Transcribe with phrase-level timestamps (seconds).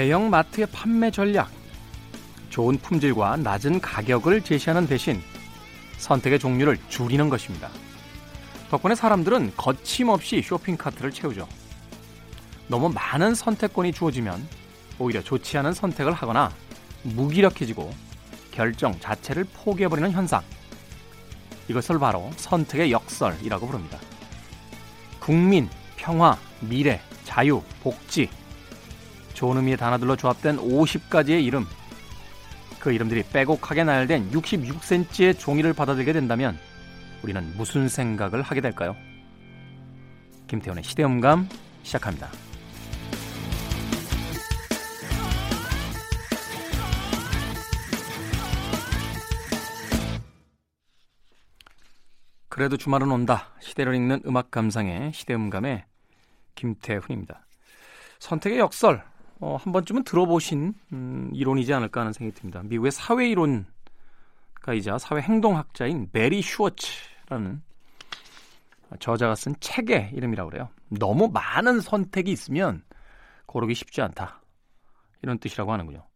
[0.00, 1.50] 대형 마트의 판매 전략.
[2.48, 5.20] 좋은 품질과 낮은 가격을 제시하는 대신
[5.98, 7.68] 선택의 종류를 줄이는 것입니다.
[8.70, 11.46] 덕분에 사람들은 거침없이 쇼핑카트를 채우죠.
[12.66, 14.48] 너무 많은 선택권이 주어지면
[14.98, 16.50] 오히려 좋지 않은 선택을 하거나
[17.02, 17.92] 무기력해지고
[18.52, 20.40] 결정 자체를 포기해버리는 현상.
[21.68, 23.98] 이것을 바로 선택의 역설이라고 부릅니다.
[25.18, 28.39] 국민, 평화, 미래, 자유, 복지.
[29.40, 31.64] 좋은 의미의 단어들로 조합된 50가지의 이름.
[32.78, 36.58] 그 이름들이 빼곡하게 나열된 66cm의 종이를 받아들게 된다면
[37.22, 38.94] 우리는 무슨 생각을 하게 될까요?
[40.46, 41.48] 김태훈의 시대음감
[41.84, 42.28] 시작합니다.
[52.50, 53.48] 그래도 주말은 온다.
[53.60, 55.86] 시대를 읽는 음악 감상의 시대음감의
[56.56, 57.46] 김태훈입니다.
[58.18, 59.09] 선택의 역설.
[59.40, 62.62] 어, 한 번쯤은 들어보신 음, 이론이지 않을까 하는 생각이 듭니다.
[62.62, 67.62] 미국의 사회 이론가이자 사회 행동학자인 메리 슈워츠라는
[68.98, 70.68] 저자가 쓴 책의 이름이라고 그래요.
[70.88, 72.82] 너무 많은 선택이 있으면
[73.46, 74.42] 고르기 쉽지 않다.
[75.22, 76.06] 이런 뜻이라고 하는군요.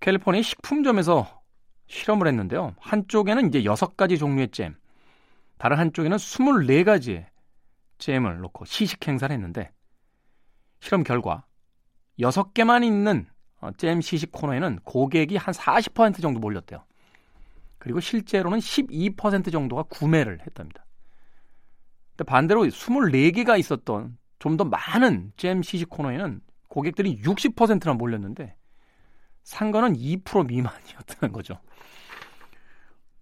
[0.00, 1.42] 캘리포니아 식품점에서
[1.86, 2.74] 실험을 했는데요.
[2.80, 4.76] 한쪽에는 이제 6가지 종류의 잼,
[5.58, 7.26] 다른 한쪽에는 24가지의
[7.98, 9.70] 잼을 놓고 시식 행사를 했는데
[10.80, 11.44] 실험 결과
[12.18, 13.26] 6개만 있는
[13.60, 16.84] 어, 잼 시식 코너에는 고객이 한 40% 정도 몰렸대요.
[17.78, 20.84] 그리고 실제로는 12% 정도가 구매를 했답니다.
[22.16, 28.56] 근데 반대로 24개가 있었던 좀 더 많은 잼 시식 코너에는 고객들이 60%나 몰렸는데
[29.42, 31.58] 산 거는 2% 미만이었다는 거죠.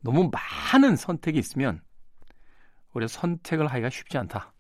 [0.01, 1.81] 너무 많은 선택이 있으면
[2.93, 4.53] 우리가 선택을 하기가 쉽지 않다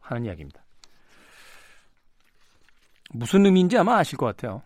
[0.00, 0.61] 하는 이야기입니다.
[3.12, 4.62] 무슨 의미인지 아마 아실 것 같아요.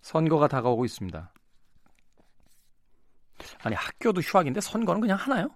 [0.00, 1.32] 선거가 다가오고 있습니다.
[3.62, 5.48] 아니 학교도 휴학인데 선거는 그냥 하나요?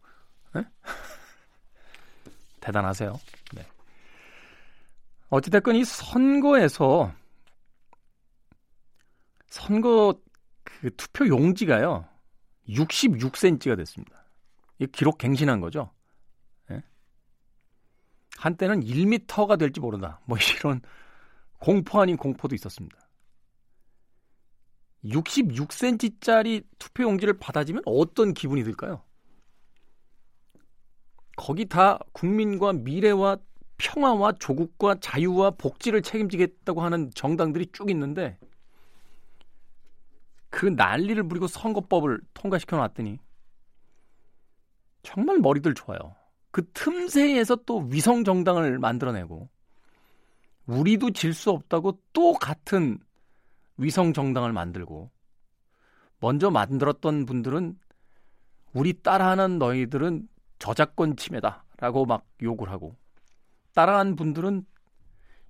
[0.54, 0.62] 네?
[2.60, 3.19] 대단하세요.
[3.54, 3.66] 네.
[5.31, 7.12] 어찌됐건 이 선거에서
[9.49, 10.14] 선거
[10.62, 12.06] 그 투표 용지가요
[12.69, 14.25] 66cm가 됐습니다.
[14.78, 15.91] 이 기록 갱신한 거죠.
[18.43, 18.45] 예?
[18.45, 20.21] 한때는 1미터가 될지 모른다.
[20.25, 20.81] 뭐 이런
[21.59, 22.97] 공포 아닌 공포도 있었습니다.
[25.05, 29.03] 66cm짜리 투표 용지를 받아지면 어떤 기분이 들까요?
[31.37, 33.39] 거기 다 국민과 미래와
[33.79, 38.39] 평화와 조국과 자유와 복지를 책임지겠다고 하는 정당들이 쭉 있는데
[40.51, 43.19] 그 난리를 부리고 선거법을 통과시켜 놨더니
[45.03, 46.15] 정말 머리들 좋아요.
[46.53, 49.49] 그 틈새에서 또 위성 정당을 만들어내고
[50.67, 52.99] 우리도 질 수 없다고 또 같은
[53.79, 55.11] 위성 정당을 만들고
[56.21, 57.79] 먼저 만들었던 분들은
[58.75, 62.95] 우리 따라하는 너희들은 저작권 침해다라고 막 욕을 하고
[63.75, 64.65] 따라한 분들은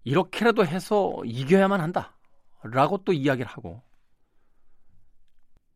[0.05, 3.83] 이렇게라도 해서 이겨야만 한다라고 또 이야기를 하고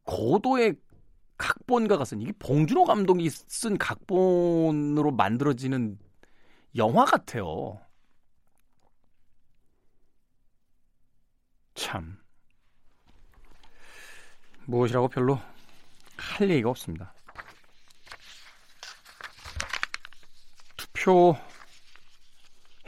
[0.05, 0.77] 고도의
[1.39, 5.99] 각본가가 쓴 이게 봉준호 감독이 쓴 각본으로 만들어지는
[6.77, 7.81] 영화 같아요.
[11.75, 12.19] 참
[14.65, 15.39] 무엇이라고 별로
[16.17, 17.13] 할 얘기가 없습니다.
[20.77, 21.37] 투표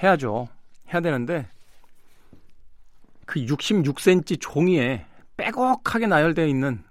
[0.03, 0.49] 해야죠.
[0.93, 1.49] 해야 되는데
[3.27, 6.88] 그 66cm 종이에 빼곡하게 나열되어 있는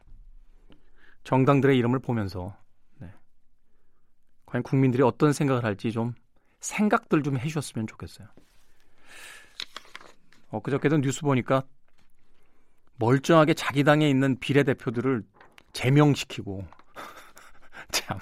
[1.28, 2.56] 정당들의 이름을 보면서
[3.00, 3.14] 네.
[4.46, 6.14] 과연 국민들이 어떤 생각을 할지 좀
[6.62, 8.30] 생각들 좀 해주셨으면 좋겠어요.
[10.48, 11.64] 엊그저께도 뉴스 보니까
[12.96, 15.26] 멀쩡하게 자기 당에 있는 비례대표들을
[15.74, 16.66] 제명시키고
[17.92, 18.20] 참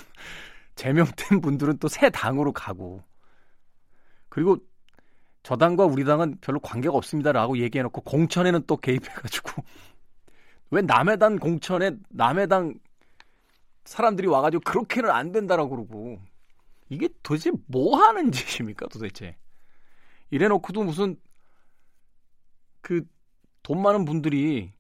[0.74, 3.04] 제명된 분들은 또 새 당으로 가고
[4.30, 4.58] 그리고
[5.44, 9.64] 저 당과 우리 당은 별로 관계가 없습니다라고 얘기해놓고 공천에는 또 개입해가지고
[10.72, 12.74] 왜 남의 당 공천에 남의 당
[13.86, 16.20] 사람들이 와가지고 그렇게는 안 된다라고 그러고
[16.90, 19.38] 이게 도대체 뭐 하는 짓입니까 도대체
[20.30, 21.20] 이래 놓고도 무슨
[22.82, 23.06] 그
[23.66, 24.72] 돈 많은 분들이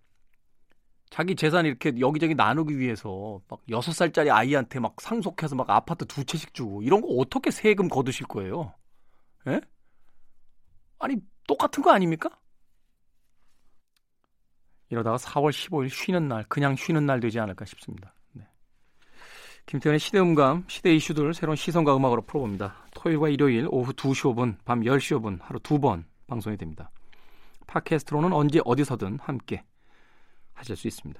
[1.09, 6.23] 자기 재산 이렇게 여기저기 나누기 위해서 막 여섯 살짜리 아이한테 막 상속해서 막 아파트 두
[6.23, 8.75] 채씩 주고 이런 거 어떻게 세금 거두실 거예요?
[9.47, 9.59] 예?
[10.99, 11.15] 아니
[11.47, 12.29] 똑같은 거 아닙니까?
[14.89, 18.13] 이러다가 4월 15일 쉬는 날 그냥 쉬는 날 되지 않을까 싶습니다.
[19.65, 22.75] 김태현의 시대음감, 시대 이슈들 새로운 시선과 음악으로 풀어봅니다.
[22.93, 26.91] 토요일과 일요일 오후 2시 5분, 밤 10시 5분 하루 두 번 방송이 됩니다.
[27.67, 29.63] 팟캐스트로는 언제 어디서든 함께
[30.53, 31.19] 하실 수 있습니다.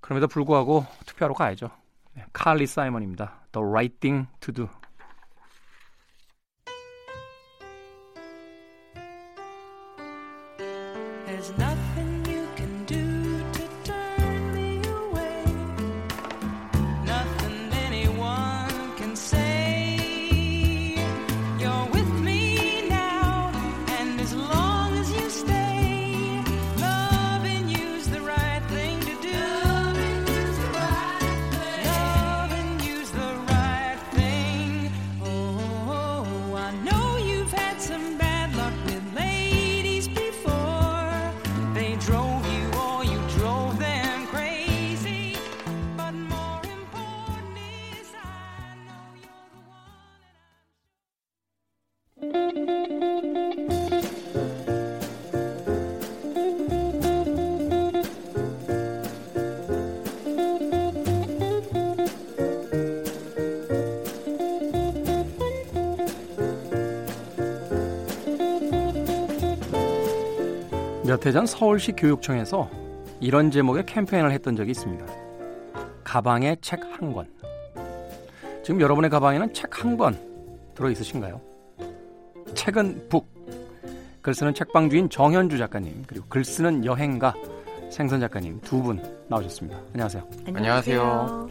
[0.00, 1.70] 그럼에도 불구하고 투표하러 가야죠.
[2.14, 3.40] 네, 칼리 사이먼입니다.
[3.50, 4.68] The Right Thing to Do.
[71.06, 72.70] 몇 해 전 서울시 교육청에서
[73.20, 75.06] 이런 제목의 캠페인을 했던 적이 있습니다.
[76.04, 77.28] 가방에 책 한 권.
[78.64, 80.18] 지금 여러분의 가방에는 책 한 권
[80.74, 81.40] 들어 있으신가요?
[82.54, 83.26] 책은 북.
[84.22, 87.32] 글 쓰는 책방 주인 정현주 작가님 그리고 글 쓰는 여행가
[87.92, 89.78] 생선 작가님 두 분 나오셨습니다.
[89.92, 90.28] 안녕하세요.
[90.48, 91.48] 안녕하세요.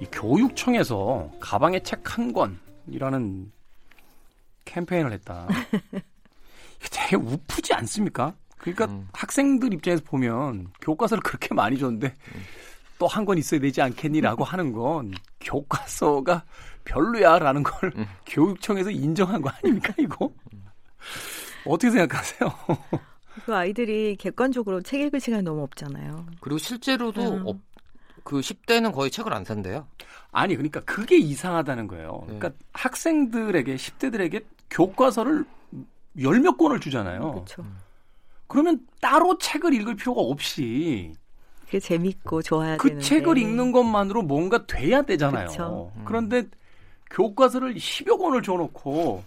[0.00, 3.52] 이 교육청에서 가방에 책 한 권이라는
[4.64, 5.46] 캠페인을 했다.
[6.90, 8.34] 되게 우프지 않습니까?
[8.64, 9.06] 그러니까 음.
[9.12, 12.42] 학생들 입장에서 보면 교과서를 그렇게 많이 줬는데 음.
[12.98, 16.44] 또한 권 있어야 되지 않겠니라고 하는 건 교과서가
[16.86, 18.06] 별로야라는 걸 음.
[18.26, 20.32] 교육청에서 인정한 거 아닙니까 이거?
[21.66, 22.50] 어떻게 생각하세요?
[23.44, 26.26] 그 아이들이 객관적으로 책 읽을 시간이 너무 없잖아요.
[26.40, 27.46] 그리고 실제로도 음.
[27.46, 27.60] 어,
[28.22, 29.86] 그 10대는 거의 책을 안 산대요.
[30.32, 32.24] 아니 그러니까 그게 이상하다는 거예요.
[32.28, 32.38] 네.
[32.38, 35.44] 그러니까 학생들에게 10대들에게 교과서를
[36.22, 37.32] 열 몇 권을 주잖아요.
[37.32, 37.66] 그렇죠.
[38.54, 41.12] 그러면 따로 책을 읽을 필요가 없이
[41.64, 43.04] 그게 재밌고 좋아야 그 되는데.
[43.04, 45.90] 책을 읽는 것만으로 뭔가 돼야 되잖아요.
[45.96, 46.04] 음.
[46.04, 46.44] 그런데
[47.10, 49.24] 교과서를 10여 권을 줘놓고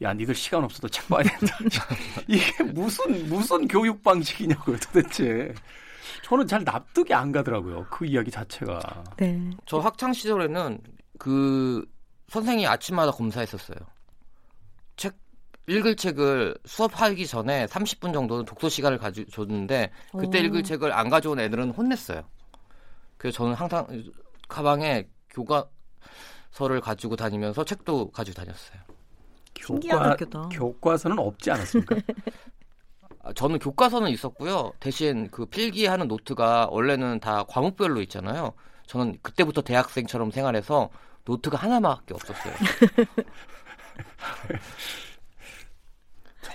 [0.00, 1.54] 야, 니들 시간 없어도 책 봐야 된다.
[2.28, 5.54] 이게 무슨 무슨 교육 방식이냐고요, 도대체.
[6.22, 7.86] 저는 잘 납득이 안 가더라고요.
[7.90, 9.04] 그 이야기 자체가.
[9.18, 9.50] 네.
[9.66, 10.78] 저 학창 시절에는
[11.18, 11.84] 그
[12.28, 13.76] 선생이 아침마다 검사했었어요.
[15.68, 20.42] 읽을 책을 수업하기 전에 30분 정도는 독서 시간을 가져줬는데 그때 오.
[20.42, 22.22] 읽을 책을 안 가져온 애들은 혼냈어요.
[23.16, 23.86] 그래서 저는 항상
[24.48, 28.80] 가방에 교과서를 가지고 다니면서 책도 가지고 다녔어요.
[29.54, 30.16] 교과,
[30.50, 31.96] 교과서는 없지 않았습니까?
[33.24, 34.72] 아, 저는 교과서는 있었고요.
[34.78, 38.52] 대신 그 필기하는 노트가 원래는 다 과목별로 있잖아요.
[38.86, 40.90] 저는 그때부터 대학생처럼 생활해서
[41.24, 42.54] 노트가 하나밖에 없었어요.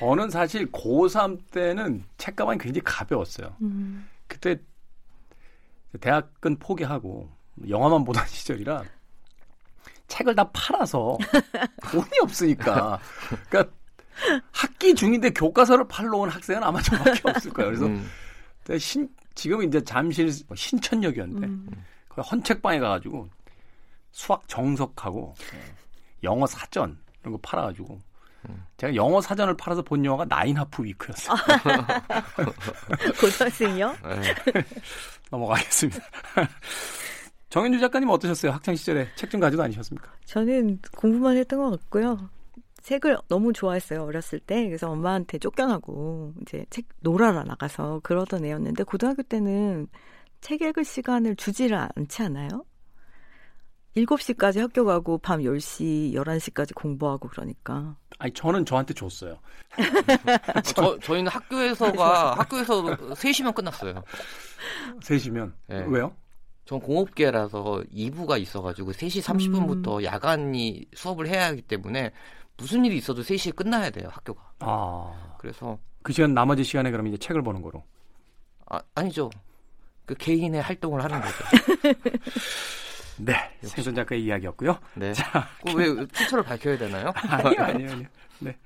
[0.01, 3.55] 저는 사실 고3 때는 책가방이 굉장히 가벼웠어요.
[3.62, 4.10] 음.
[4.27, 4.60] 그때
[6.00, 7.29] 대학은 포기하고
[7.70, 8.84] 영화만 보던 시절이라
[10.08, 11.20] 책을 다 팔아서
[11.91, 13.00] 돈이 없으니까.
[13.48, 13.72] 그러니까
[14.51, 17.70] 학기 중인데 교과서를 팔러 온 학생은 아마 저밖에 없을 거예요.
[17.70, 18.10] 그래서 음.
[18.79, 21.70] 신, 지금은 이제 잠실 뭐 신천역이었는데 음.
[22.10, 23.29] 거기 헌책방에 가가지고
[24.12, 25.36] 수학 정석하고
[26.24, 28.01] 영어 사전 이런 거 팔아가지고
[28.78, 31.38] 제가 영어 사전을 팔아서 본 영화가 나인 하프 위크였어요.
[33.20, 33.96] 고등학생이요?
[34.04, 34.34] 네.
[35.30, 36.00] 넘어가겠습니다.
[37.50, 38.52] 정현주 작가님 어떠셨어요?
[38.52, 40.10] 학창 시절에 책 좀 가지고 다니셨습니까?
[40.26, 42.30] 저는 공부만 했던 것 같고요.
[42.82, 49.22] 책을 너무 좋아했어요 어렸을 때 그래서 엄마한테 쫓겨나고 이제 책 놀아라 나가서 그러던 애였는데 고등학교
[49.22, 49.88] 때는
[50.42, 52.66] 책 읽을 시간을 주지를 않지 않아요?
[53.96, 57.96] 7시까지 학교 가고 밤 10시, 11시까지 공부하고 그러니까.
[58.20, 59.38] 아니, 저는 저한테 줬어요.
[60.64, 64.04] 저, 저희는 학교에서가, 학교에서 3시면 끝났어요.
[65.02, 65.54] 3시면?
[65.68, 65.86] 네.
[65.88, 66.14] 왜요?
[66.66, 70.04] 전 공업계라서 2부가 있어가지고 3시 30분부터 음.
[70.04, 72.12] 야간이 수업을 해야 하기 때문에
[72.56, 74.54] 무슨 일이 있어도 3시에 끝나야 돼요, 학교가.
[74.60, 75.36] 아.
[75.40, 75.78] 그래서.
[76.04, 77.84] 그 시간, 나머지 시간에 그럼 이제 책을 보는 거로?
[78.68, 79.30] 아, 아니죠.
[80.06, 81.36] 그 개인의 활동을 하는 거죠.
[83.18, 84.77] 네, 생선 작가의 이야기였고요.
[84.96, 85.13] 네.
[85.13, 87.12] 자, 왜 출처를 밝혀야 되나요?
[87.15, 88.08] 아니요, 아니요, 아니요.
[88.39, 88.58] 네,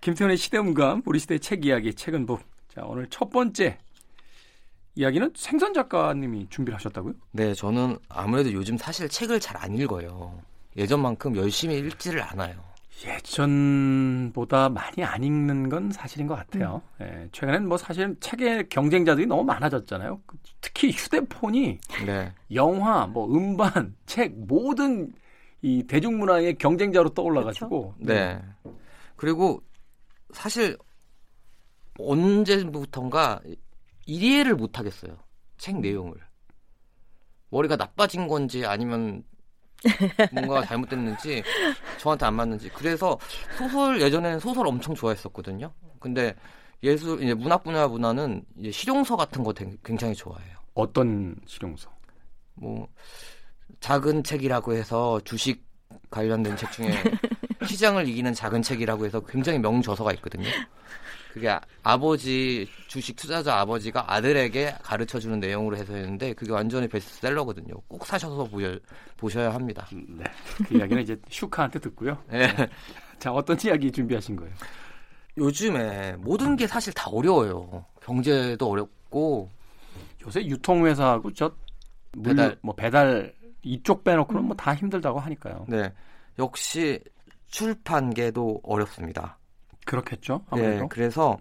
[0.00, 2.40] 김태훈의 시대음감, 우리 시대 책 이야기, 책은 뭐.
[2.74, 3.78] 자, 오늘 첫 번째
[4.94, 7.14] 이야기는 생선 작가님이 준비를 하셨다고요?
[7.32, 10.38] 네, 저는 아무래도 요즘 사실 책을 잘 안 읽어요.
[10.76, 12.62] 예전만큼 열심히 읽지를 않아요.
[13.04, 16.82] 예전보다 많이 안 읽는 건 사실인 것 같아요.
[17.00, 17.06] 음.
[17.06, 20.20] 예, 최근엔 뭐 사실 책의 경쟁자들이 너무 많아졌잖아요.
[20.60, 22.32] 특히 휴대폰이 네.
[22.54, 25.12] 영화, 뭐 음반, 책 모든
[25.62, 27.94] 이 대중문화의 경쟁자로 떠올라가지고.
[27.98, 28.40] 네.
[29.16, 29.62] 그리고
[30.32, 30.76] 사실
[31.98, 33.40] 언제부턴가
[34.06, 35.16] 이해를 못 하겠어요.
[35.58, 36.14] 책 내용을.
[37.50, 39.22] 머리가 나빠진 건지 아니면
[40.32, 41.42] 뭔가 잘못됐는지
[41.98, 43.18] 저한테 안 맞는지 그래서
[43.56, 45.72] 소설 예전에는 소설 엄청 좋아했었거든요.
[45.98, 46.34] 근데
[46.82, 49.52] 예술 이제 문학 분야 문화는 이제 실용서 같은 거
[49.84, 50.56] 굉장히 좋아해요.
[50.74, 51.90] 어떤 실용서?
[52.54, 52.88] 뭐
[53.80, 55.64] 작은 책이라고 해서 주식
[56.10, 56.88] 관련된 책 중에
[57.66, 60.48] 시장을 이기는 작은 책이라고 해서 굉장히 명저서가 있거든요.
[61.32, 61.48] 그게
[61.82, 67.74] 아, 버지 주식 투자자 아버지가 아들에게 가르쳐 주는 내용으로 해서 했는데 그게 완전히 베스트셀러거든요.
[67.88, 68.78] 꼭 사셔서 보여,
[69.16, 69.86] 보셔야 합니다.
[69.90, 70.24] 네.
[70.68, 72.18] 그 이야기는 이제 슈카한테 듣고요.
[72.30, 72.48] 네.
[73.18, 74.52] 자, 어떤 이야기 준비하신 거예요?
[75.38, 77.82] 요즘에 모든 게 사실 다 어려워요.
[78.02, 79.48] 경제도 어렵고
[80.26, 81.50] 요새 유통회사하고 저
[82.22, 85.64] 배달 뭐 배달 이쪽 빼놓고는 뭐 다 힘들다고 하니까요.
[85.66, 85.90] 네.
[86.38, 87.00] 역시
[87.48, 89.38] 출판계도 어렵습니다.
[89.84, 90.44] 그렇겠죠.
[90.50, 90.82] 아무래도.
[90.82, 91.38] 네, 그래서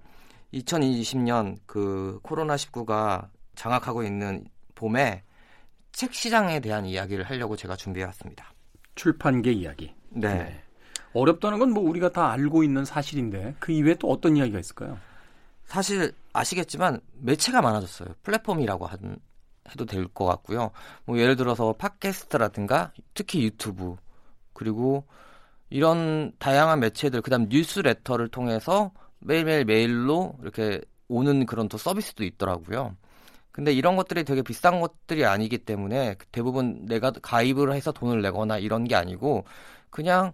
[0.54, 4.46] 2020년 그 코로나 19가 장악하고 있는
[4.76, 5.24] 봄에
[5.92, 8.54] 책 시장에 대한 이야기를 하려고 제가 준비해 왔습니다.
[8.96, 9.94] 출판계 이야기.
[10.10, 10.34] 네.
[10.36, 10.64] 네.
[11.14, 14.98] 어렵다는 건 뭐 우리가 다 알고 있는 사실인데 그 이외에 또 어떤 이야기가 있을까요?
[15.66, 18.10] 사실 아시겠지만 매체가 많아졌어요.
[18.24, 19.18] 플랫폼이라고 한,
[19.70, 20.72] 해도 될 것 같고요.
[21.06, 23.96] 뭐 예를 들어서 팟캐스트라든가 특히 유튜브
[24.54, 25.06] 그리고
[25.72, 32.96] 이런 다양한 매체들 그다음 뉴스레터를 통해서 매일매일 메일로 이렇게 오는 그런 또 서비스도 있더라고요.
[33.52, 38.84] 근데 이런 것들이 되게 비싼 것들이 아니기 때문에 대부분 내가 가입을 해서 돈을 내거나 이런
[38.84, 39.46] 게 아니고
[39.90, 40.34] 그냥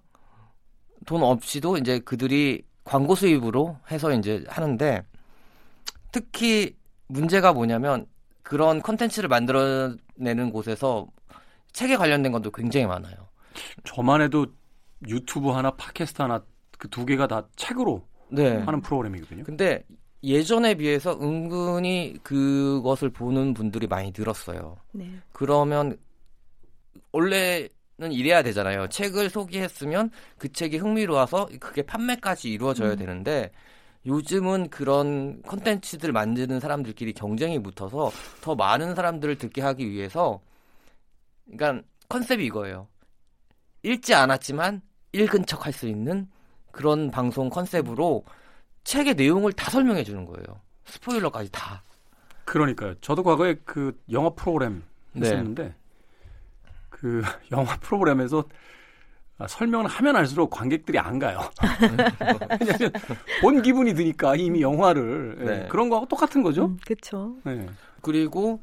[1.05, 5.03] 돈 없이도 이제 그들이 광고 수입으로 해서 이제 하는데
[6.11, 6.75] 특히
[7.07, 8.07] 문제가 뭐냐면
[8.41, 11.07] 그런 컨텐츠를 만들어내는 곳에서
[11.73, 13.15] 책에 관련된 것도 굉장히 많아요.
[13.83, 14.47] 저만 해도
[15.05, 16.43] 유튜브 하나 팟캐스트 하나
[16.77, 18.57] 그 두 개가 다 책으로 네.
[18.57, 19.43] 하는 프로그램이거든요.
[19.43, 19.83] 근데
[20.23, 24.77] 예전에 비해서 은근히 그것을 보는 분들이 많이 늘었어요.
[24.91, 25.09] 네.
[25.31, 25.97] 그러면
[27.11, 28.87] 원래는 이래야 되잖아요.
[28.89, 32.97] 책을 소개했으면 그 책이 흥미로워서 그게 판매까지 이루어져야 음.
[32.97, 33.51] 되는데
[34.05, 38.11] 요즘은 그런 컨텐츠들 만드는 사람들끼리 경쟁이 붙어서
[38.41, 40.41] 더 많은 사람들을 듣게 하기 위해서
[41.45, 42.87] 그러니까 컨셉이 이거예요.
[43.83, 44.81] 읽지 않았지만
[45.17, 46.27] 읽은 척 할 수 있는
[46.71, 48.23] 그런 방송 컨셉으로
[48.83, 50.61] 책의 내용을 다 설명해 주는 거예요.
[50.85, 51.83] 스포일러까지 다.
[52.45, 52.93] 그러니까요.
[53.01, 54.83] 저도 과거에 그 영화 프로그램
[55.13, 55.27] 네.
[55.27, 55.75] 했었는데 네.
[56.89, 57.21] 그
[57.51, 58.43] 영화 프로그램에서
[59.47, 61.39] 설명을 하면 할수록 관객들이 안 가요.
[62.59, 62.91] 왜냐하면
[63.41, 65.67] 본 기분이 드니까 이미 영화를 예, 네.
[65.67, 66.65] 그런 거하고 똑같은 거죠.
[66.65, 67.35] 음, 그렇죠.
[67.43, 67.67] 네.
[68.01, 68.59] 그리고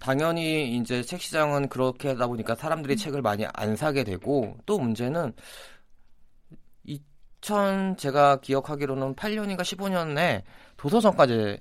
[0.00, 2.96] 당연히 이제 책 시장은 그렇게 하다 보니까 사람들이 음.
[2.96, 5.32] 책을 많이 안 사게 되고 또 문제는
[7.42, 10.42] 2000 제가 기억하기로는 8년인가 15년에
[10.76, 11.58] 도서정가제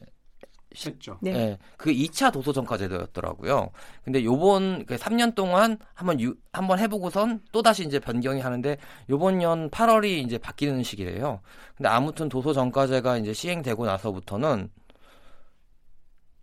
[0.73, 1.17] 했죠.
[1.21, 1.33] 네.
[1.33, 1.57] 네.
[1.75, 3.71] 그 2차 도서정가제도였더라고요.
[4.05, 8.77] 근데 요번 그 3년 동안 한번 유, 한번 해보고선 또 다시 이제 변경이 하는데
[9.09, 11.41] 요번 년 8월이 이제 바뀌는 시기래요.
[11.75, 14.69] 근데 아무튼 도서정가제가 이제 시행되고 나서부터는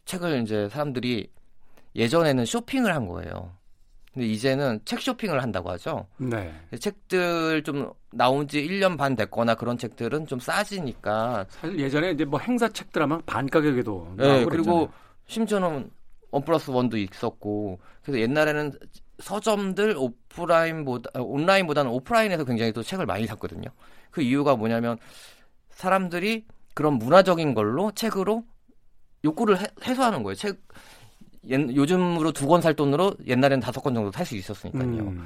[0.04, 1.30] 책을 이제 사람들이
[1.94, 3.57] 예전에는 쇼핑을 한 거예요.
[4.12, 6.06] 근데 이제는 책 쇼핑을 한다고 하죠.
[6.16, 6.52] 네.
[6.78, 11.46] 책들 좀 나온 지 1년 반 됐거나 그런 책들은 좀 싸지니까.
[11.48, 14.14] 사실 예전에 이제 뭐 행사 책들 하면 반 가격에도.
[14.16, 14.88] 네, 그리고
[15.26, 15.90] 심지어는
[16.30, 17.78] 원 플러스 원도 있었고.
[18.02, 18.72] 그래서 옛날에는
[19.20, 23.68] 서점들 오프라인보다, 온라인보다는 오프라인에서 굉장히 또 책을 많이 샀거든요.
[24.10, 24.96] 그 이유가 뭐냐면
[25.70, 28.44] 사람들이 그런 문화적인 걸로 책으로
[29.24, 30.34] 욕구를 해, 해소하는 거예요.
[30.36, 30.60] 책,
[31.46, 34.84] 옛, 요즘으로 두 권 살 돈으로 옛날엔 다섯 권 정도 살 수 있었으니까요.
[34.84, 35.24] 음.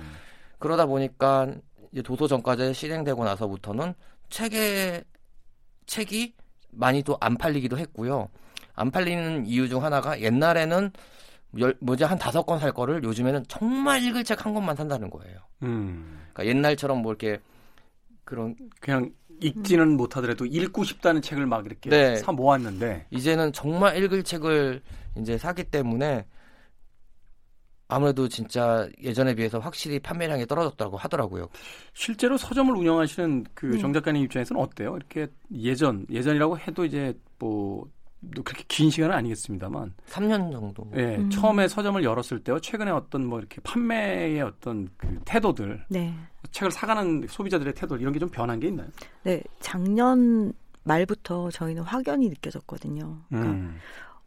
[0.58, 1.48] 그러다 보니까
[1.92, 3.94] 이제 도서정가제 실행되고 나서부터는
[4.30, 5.04] 책의
[5.86, 6.34] 책이
[6.70, 8.28] 많이 또 안 팔리기도 했고요.
[8.74, 10.90] 안 팔리는 이유 중 하나가 옛날에는
[11.58, 15.36] 열, 뭐지 한 다섯 권 살 거를 요즘에는 정말 읽을 책 한 권만 산다는 거예요.
[15.64, 16.20] 음.
[16.32, 17.38] 그러니까 옛날처럼 뭐 이렇게
[18.24, 19.96] 그런 그냥 읽지는 음.
[19.96, 22.16] 못하더라도 읽고 싶다는 책을 막 이렇게 네.
[22.16, 24.80] 사 모았는데 이제는 정말 읽을 책을
[25.18, 26.26] 이제 사기 때문에
[27.88, 31.48] 아무래도 진짜 예전에 비해서 확실히 판매량이 떨어졌다고 하더라고요.
[31.92, 33.98] 실제로 서점을 운영하시는 그정 네.
[33.98, 34.96] 작가님 입장에서는 어때요?
[34.96, 37.86] 이렇게 예전 예전이라고 해도 이제 뭐
[38.44, 40.90] 그렇게 긴 시간은 아니겠습니다만 3년 정도.
[40.96, 41.28] 예, 음.
[41.28, 46.14] 처음에 서점을 열었을 때와 최근에 어떤 뭐 이렇게 판매의 어떤 그 태도들, 네.
[46.50, 48.88] 책을 사가는 소비자들의 태도 이런 게 좀 변한 게 있나요?
[49.24, 49.42] 네.
[49.60, 50.52] 작년
[50.84, 53.18] 말부터 저희는 확연히 느껴졌거든요.
[53.28, 53.76] 그러니까 음.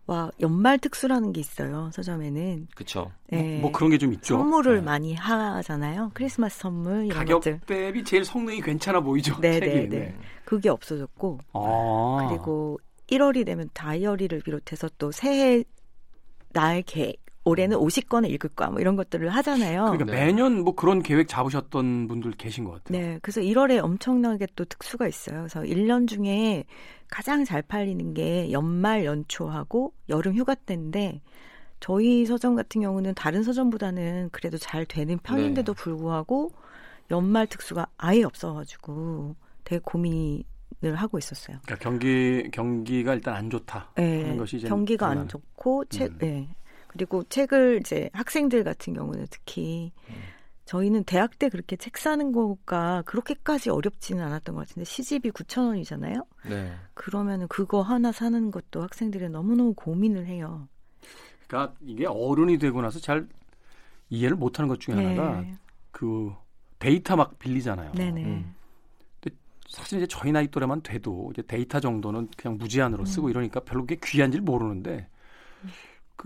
[0.08, 2.68] 와 연말 특수라는 게 있어요 서점에는.
[2.76, 3.12] 그쵸.
[3.30, 3.60] 네.
[3.60, 4.38] 뭐 그런 게 좀 있죠.
[4.38, 4.82] 선물을 네.
[4.82, 6.12] 많이 하잖아요.
[6.14, 7.60] 크리스마스 선물 이런 가격 것들.
[7.66, 9.40] 대비 제일 성능이 괜찮아 보이죠.
[9.42, 9.74] 네, 책이.
[9.74, 10.16] 네, 네.
[10.44, 12.28] 그게 없어졌고 아.
[12.30, 15.64] 그리고 1월이 되면 다이어리를 비롯해서 또 새해
[16.54, 19.86] 나의 계획 올해는 50권을 읽을 거야 뭐 이런 것들을 하잖아요.
[19.86, 20.26] 그러니까 네.
[20.26, 23.00] 매년 뭐 그런 계획 잡으셨던 분들 계신 것 같아요.
[23.00, 25.38] 네, 그래서 1월에 엄청나게 또 특수가 있어요.
[25.38, 26.66] 그래서 1년 중에
[27.08, 31.22] 가장 잘 팔리는 게 연말 연초하고 여름 휴가 때인데
[31.80, 35.84] 저희 서점 같은 경우는 다른 서점보다는 그래도 잘 되는 편인데도 네.
[35.84, 36.52] 불구하고
[37.12, 41.58] 연말 특수가 아예 없어가지고 되게 고민을 하고 있었어요.
[41.64, 43.92] 그러니까 경기 경기가 일단 안 좋다.
[43.98, 45.28] 네, 하는 것이 이제 경기가 안.
[45.28, 46.18] 좋고 책, 음.
[46.18, 46.56] 네.
[46.96, 50.16] 그리고 책을 이제 학생들 같은 경우는 특히 음.
[50.64, 56.26] 저희는 대학 때 그렇게 책 사는 거가 그렇게까지 어렵지는 않았던 것 같은데 시집이 9천 원이잖아요.
[56.50, 56.74] 네.
[56.94, 60.70] 그러면은 그거 하나 사는 것도 학생들이 너무너무 고민을 해요.
[61.48, 63.28] 그러니까 이게 어른이 되고 나서 잘
[64.10, 65.54] 이해를 못하는 것 중에 하나가 네.
[65.92, 66.34] 그
[66.80, 67.92] 데이터 막 빌리잖아요.
[67.92, 68.24] 네네.
[68.24, 68.56] 음.
[69.68, 73.06] 사실 이제 저희 나이 또래만 돼도 이제 데이터 정도는 그냥 무제한으로 음.
[73.06, 75.10] 쓰고 이러니까 별로 그게 귀한지를 모르는데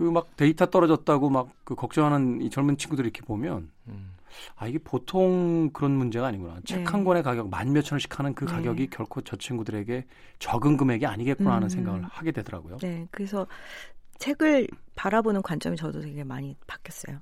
[0.00, 4.16] 그 막 데이터 떨어졌다고 막 그 걱정하는 이 젊은 친구들 이렇게 보면 음.
[4.56, 6.58] 아 이게 보통 그런 문제가 아니구나.
[6.64, 6.84] 책 네.
[6.84, 8.52] 한 권의 가격 만 몇천 원씩 하는 그 네.
[8.52, 10.04] 가격이 결코 저 친구들에게
[10.38, 11.68] 적은 금액이 아니겠구나 하는 음.
[11.68, 12.78] 생각을 하게 되더라고요.
[12.78, 13.46] 네, 그래서
[14.18, 14.66] 책을
[14.96, 17.20] 바라보는 관점이 저도 되게 많이 바뀌었어요.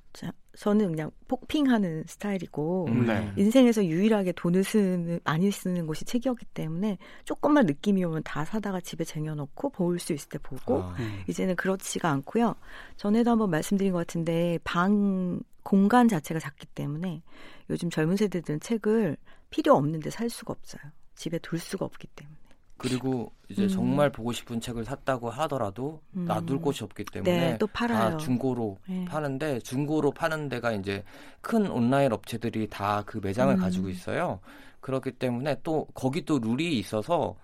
[0.59, 3.07] 자, 저는 그냥 폭핑하는 스타일이고 음.
[3.07, 3.33] 네.
[3.37, 9.05] 인생에서 유일하게 돈을 쓰는 많이 쓰는 곳이 책이었기 때문에 조금만 느낌이 오면 다 사다가 집에
[9.05, 11.23] 쟁여놓고 볼 수 있을 때 보고 아, 음.
[11.29, 12.55] 이제는 그렇지가 않고요.
[12.97, 17.23] 전에도 한번 말씀드린 것 같은데 방 공간 자체가 작기 때문에
[17.71, 19.16] 요즘 젊은 세대들은 책을
[19.51, 20.83] 필요 없는데 살 수가 없어요.
[21.14, 22.38] 집에 둘 수가 없기 때문에.
[22.79, 23.69] 그리고 이제 음.
[23.69, 26.25] 정말 보고 싶은 책을 샀다고 하더라도 음.
[26.27, 28.11] 놔둘 곳이 없기 때문에 네, 또 팔아요.
[28.12, 29.05] 다 중고로 네.
[29.05, 31.03] 파는데 중고로 파는 데가 이제
[31.41, 33.59] 큰 온라인 업체들이 다 그 매장을 음.
[33.61, 34.41] 가지고 있어요.
[34.81, 37.35] 그렇기 때문에 또 거기 또 룰이 있어서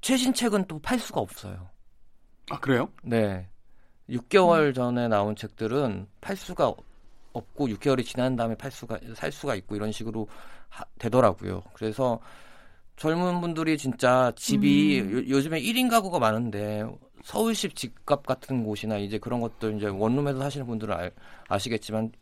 [0.00, 1.68] 최신 책은 또 팔 수가 없어요.
[2.50, 2.88] 아 그래요?
[3.02, 3.48] 네.
[4.08, 4.72] 6개월 음.
[4.74, 6.72] 전에 나온 책들은 팔 수가
[7.32, 10.26] 없고 6개월이 지난 다음에 팔 수가 살 수가 있고 이런 식으로
[10.68, 11.62] 하- 되더라고요.
[11.74, 12.18] 그래서
[13.00, 15.12] 젊은 분들이 진짜 집이 음.
[15.14, 16.84] 요, 요즘에 1인 가구가 많은데
[17.24, 21.10] 서울시 집값 같은 곳이나 이제 그런 것들 이제 원룸에서 사시는 분들은 알-
[21.48, 22.12] 아시겠지만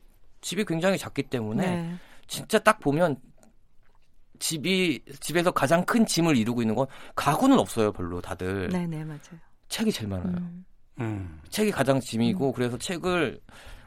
[0.40, 1.94] 집이 굉장히 작기 때문에 네.
[2.28, 3.16] 진짜 딱 보면
[4.38, 6.86] 집이 집에서 가장 큰 짐을 이루고 있는 건
[7.16, 9.18] 가구는 없어요 별로 다들 네, 네, 맞아요.
[9.68, 10.36] 책이 제일 많아요.
[10.36, 10.64] 음.
[11.00, 11.40] 음.
[11.48, 13.40] 책이 가장 짐이고 그래서 책을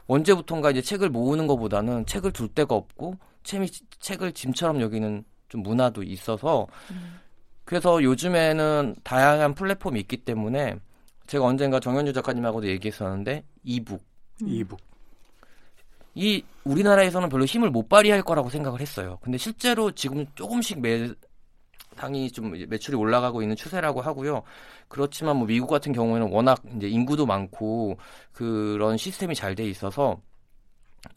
[0.08, 6.02] 언제부턴가 이제 책을 모으는 것보다는 책을 둘 데가 없고 책이 책을 짐처럼 여기는 좀 문화도
[6.02, 7.20] 있어서 음.
[7.66, 10.76] 그래서 요즘에는 다양한 플랫폼이 있기 때문에
[11.26, 14.02] 제가 언젠가 정현주 작가님하고도 얘기했었는데 이북
[14.40, 14.48] 음.
[14.48, 14.80] 이북.
[16.14, 19.18] 이 우리나라에서는 별로 힘을 못 발휘할 거라고 생각을 했어요.
[19.22, 21.10] 근데 실제로 지금 조금씩 매
[21.96, 24.42] 상이 좀 이제 매출이 올라가고 있는 추세라고 하고요.
[24.88, 27.98] 그렇지만 뭐 미국 같은 경우에는 워낙 이제 인구도 많고
[28.32, 30.18] 그런 시스템이 잘 돼 있어서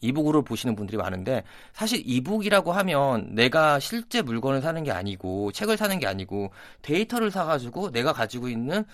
[0.00, 5.98] 이북으로 보시는 분들이 많은데 사실 이북이라고 하면 내가 실제 물건을 사는 게 아니고 책을 사는
[5.98, 6.50] 게 아니고
[6.82, 8.84] 데이터를 사가지고 내가 가지고 있는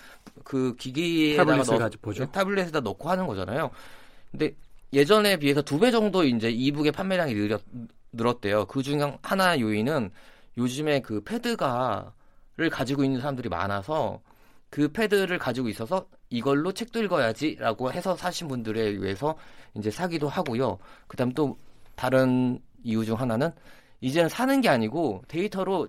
[0.43, 1.89] 그 기기에다가 넣.
[2.31, 3.71] 타블렛에다 넣고 하는 거잖아요.
[4.31, 4.55] 근데
[4.93, 7.61] 예전에 비해서 두 배 정도 이제 이북의 판매량이 늘었,
[8.11, 8.65] 늘었대요.
[8.67, 10.11] 그 중 하나 요인은
[10.57, 14.21] 요즘에 그 패드가를 가지고 있는 사람들이 많아서
[14.69, 19.35] 그 패드를 가지고 있어서 이걸로 책도 읽어야지라고 해서 사신 분들에 의해서
[19.75, 20.79] 이제 사기도 하고요.
[21.07, 21.57] 그다음 또
[21.95, 23.51] 다른 이유 중 하나는
[24.01, 25.87] 이제는 사는 게 아니고 데이터로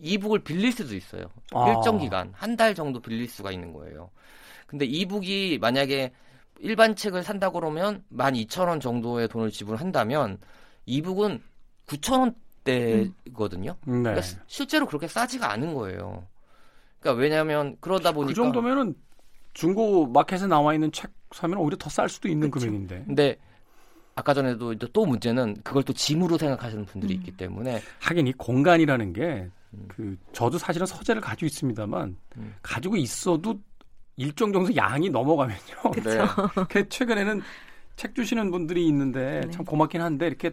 [0.00, 1.24] 이북을 빌릴 수도 있어요.
[1.54, 1.68] 아.
[1.72, 4.10] 일정 기간 한 달 정도 빌릴 수가 있는 거예요.
[4.66, 6.12] 근데 이북이 만약에
[6.60, 10.38] 일반 책을 산다 그러면 12,000원 정도의 돈을 지불한다면
[10.86, 11.40] 이북은
[11.86, 13.64] 9,000원대거든요.
[13.86, 13.92] 네.
[14.02, 16.26] 그러니까 시- 실제로 그렇게 싸지가 않은 거예요.
[17.00, 18.94] 그러니까 왜냐하면 그러다 보니까 그 정도면은
[19.58, 22.66] 중고 마켓에 나와 있는 책 사면 오히려 더 쌀 수도 있는 그쵸.
[22.66, 23.02] 금액인데.
[23.06, 23.36] 근데
[24.14, 27.18] 아까 전에도 또 문제는 그걸 또 짐으로 생각하시는 분들이 음.
[27.18, 29.88] 있기 때문에 하긴 이 공간이라는 게 음.
[29.88, 32.54] 그 저도 사실은 서재를 가지고 있습니다만 음.
[32.62, 33.58] 가지고 있어도
[34.16, 35.58] 일정 정도 양이 넘어가면요.
[36.04, 36.18] 네.
[36.68, 37.42] 그 최근에는
[37.96, 39.50] 책 주시는 분들이 있는데 네.
[39.50, 40.52] 참 고맙긴 한데 이렇게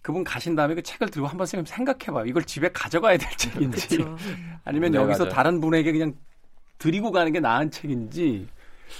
[0.00, 2.24] 그분 가신 다음에 그 책을 들고 한번 생각해봐요.
[2.24, 4.16] 이걸 집에 가져가야 될 책인지 그렇죠.
[4.64, 5.34] 아니면 네, 여기서 맞아요.
[5.34, 6.14] 다른 분에게 그냥
[6.78, 8.48] 드리고 가는 게 나은 책인지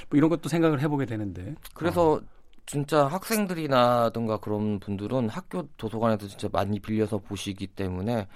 [0.08, 1.54] 뭐 이런 것도 생각을 해보게 되는데.
[1.74, 2.20] 그래서 어.
[2.66, 8.26] 진짜 학생들이나든가 그런 분들은 학교 도서관에서 진짜 많이 빌려서 보시기 때문에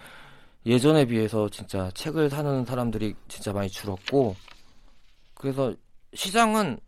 [0.66, 4.36] 예전에 비해서 진짜 책을 사는 사람들이 진짜 많이 줄었고
[5.34, 5.74] 그래서
[6.14, 6.78] 시장은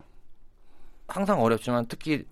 [1.09, 2.25] 항상 어렵지만 특히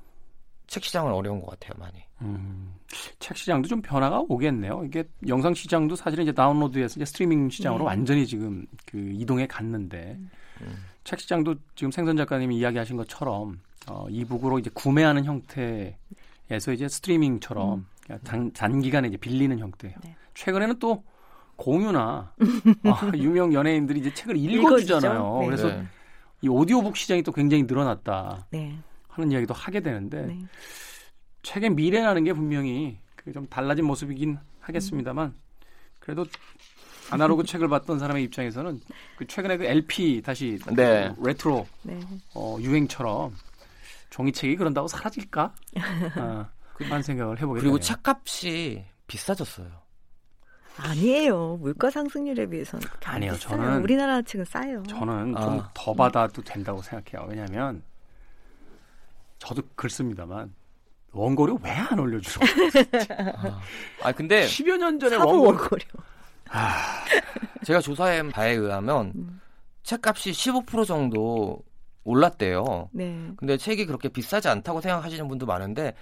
[0.66, 2.04] 책 시장은 어려운 것 같아요 많이.
[2.22, 2.74] 음,
[3.18, 4.82] 책 시장도 좀 변화가 오겠네요.
[4.84, 7.86] 이게 영상 시장도 사실은 이제 다운로드에서 이제 스트리밍 시장으로 네.
[7.86, 10.18] 완전히 지금 그 이동해 갔는데
[11.04, 18.30] 책 시장도 지금 생선 작가님이 이야기하신 것처럼 어, 이북으로 이제 구매하는 형태에서 이제 스트리밍처럼 그러니까
[18.30, 19.94] 단, 단기간에 이제 빌리는 형태.
[20.04, 20.14] 네.
[20.34, 21.02] 최근에는 또
[21.56, 22.32] 공유나
[22.86, 25.38] 어, 유명 연예인들이 이제 책을 읽어주잖아요.
[25.40, 25.46] 네.
[25.46, 25.84] 그래서 네.
[26.42, 28.76] 이 오디오북 시장이 또 굉장히 늘어났다 네.
[29.08, 30.38] 하는 이야기도 하게 되는데 네.
[31.42, 35.34] 책의 미래라는 게 분명히 그좀 달라진 모습이긴 하겠습니다만
[35.98, 36.24] 그래도
[37.10, 38.80] 아날로그 책을 봤던 사람의 입장에서는
[39.16, 41.12] 그 최근에 그 LP 다시 네.
[41.20, 41.98] 그 레트로 네.
[42.34, 43.34] 어, 유행처럼
[44.10, 45.54] 종이책이 그런다고 사라질까?
[46.16, 47.96] 아, 그런 생각을 해보게 그리고 되네요.
[47.96, 49.68] 책값이 비싸졌어요.
[50.76, 51.56] 아니에요.
[51.56, 53.58] 물가 상승률에 비해서는 아니요, 비싸요.
[53.60, 54.82] 저는- 우리나라 책은 싸요.
[54.88, 55.40] 저는 아.
[55.74, 57.28] 좀더 받아도 된다고 생각해요.
[57.28, 57.82] 왜냐하면
[59.38, 60.54] 저도 글 씁니다만
[61.12, 62.46] 원고료 왜 안 올려주노?
[64.02, 65.82] 아 근데 10여 년 전에 사부 원고 원고료.
[67.64, 69.40] 제가 조사한 바에 의하면 음.
[69.82, 71.58] 책값이 15% 정도
[72.04, 72.88] 올랐대요.
[72.92, 73.30] 네.
[73.36, 75.94] 근데 책이 그렇게 비싸지 않다고 생각하시는 분도 많은데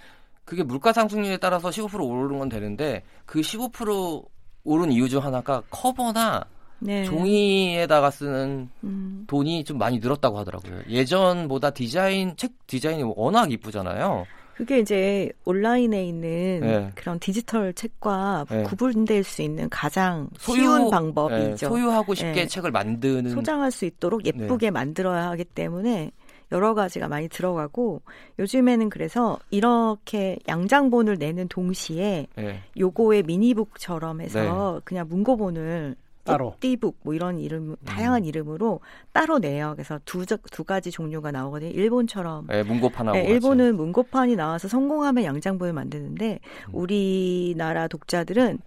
[0.45, 4.25] 그게 물가 상승률에 따라서 15% 오르는 건 되는데 그 15%
[4.63, 6.45] 오른 이유 중 하나가 커버나
[6.79, 7.03] 네.
[7.03, 9.25] 종이에다가 쓰는 음.
[9.27, 10.81] 돈이 좀 많이 늘었다고 하더라고요.
[10.87, 14.25] 예전보다 디자인 책 디자인이 워낙 이쁘잖아요.
[14.59, 16.91] 그게 이제 온라인에 있는 네.
[16.93, 18.63] 그런 디지털 책과 네.
[18.63, 21.69] 구분될 수 있는 가장 소유- 쉬운 예, 방법이죠.
[21.69, 22.45] 소유하고 쉽게 네.
[22.47, 24.71] 책을 만드는 소장할 수 있도록 예쁘게 네.
[24.71, 26.11] 만들어야 하기 때문에
[26.51, 28.01] 여러 가지가 많이 들어가고
[28.37, 32.59] 요즘에는 그래서 이렇게 양장본을 내는 동시에 예.
[32.77, 34.81] 요거의 미니북처럼 해서 네.
[34.83, 35.95] 그냥 문고본을
[36.31, 36.55] 따로.
[36.59, 37.39] 띠북 뭐 이런 음.
[37.39, 38.79] 이름 다양한 이름으로
[39.11, 39.73] 따로 내요.
[39.75, 41.71] 그래서 두, 저- 두 가지 종류가 나오거든요.
[41.71, 43.33] 일본처럼 예, 문고판하고 네, 같이.
[43.33, 46.39] 일본은 문고판이 나와서 성공하면 양장본을 만드는데
[46.69, 46.75] 음.
[46.75, 48.59] 우리나라 독자들은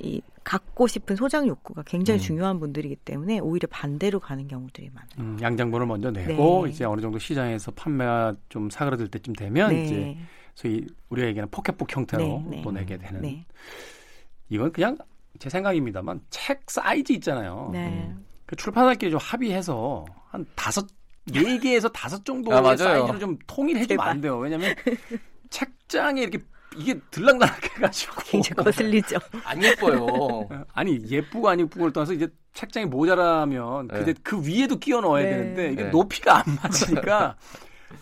[0.00, 2.22] 이 갖고 싶은 소장 욕구가 굉장히 음.
[2.22, 5.08] 중요한 분들이기 때문에 오히려 반대로 가는 경우들이 많아요.
[5.18, 6.70] 음, 양장본을 먼저 내고 네.
[6.70, 9.84] 이제 어느 정도 시장에서 판매가 좀 사그라들 때쯤 되면 네.
[9.84, 10.16] 이제
[10.54, 12.62] 소위 우리가 얘기하는 포켓북 형태로 네, 네.
[12.62, 13.44] 또 내게 되는 네.
[14.48, 14.96] 이건 그냥
[15.38, 17.70] 제 생각입니다만 책 사이즈 있잖아요.
[17.72, 18.12] 네.
[18.46, 20.86] 그 출판사끼리 좀 합의해서 한 다섯
[21.24, 22.76] 네 개에서 다섯 정도의 아, 맞아요.
[22.76, 24.08] 사이즈로 좀 통일해 주면 제발.
[24.08, 24.38] 안 돼요.
[24.38, 24.74] 왜냐하면
[25.50, 26.38] 책장에 이렇게
[26.76, 29.18] 이게 들락날락 해가지고 굉장히 거슬리죠.
[29.44, 30.48] 안 예뻐요.
[30.72, 34.14] 아니 예쁘고 안 예쁘고를 떠나서 이제 책장이 모자라면 네.
[34.22, 35.30] 그 위에도 끼워 넣어야 네.
[35.30, 35.90] 되는데 이게 네.
[35.90, 37.36] 높이가 안 맞으니까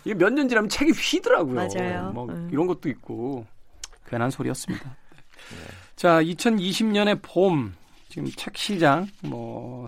[0.03, 1.55] 이게 몇 년 지나면 책이 휘더라고요.
[1.55, 2.11] 맞아요.
[2.11, 2.49] 뭐 음.
[2.51, 3.45] 이런 것도 있고
[4.07, 4.95] 괜한 소리였습니다.
[5.95, 7.73] 자, 2020년의 봄
[8.09, 9.87] 지금 책 시장 뭐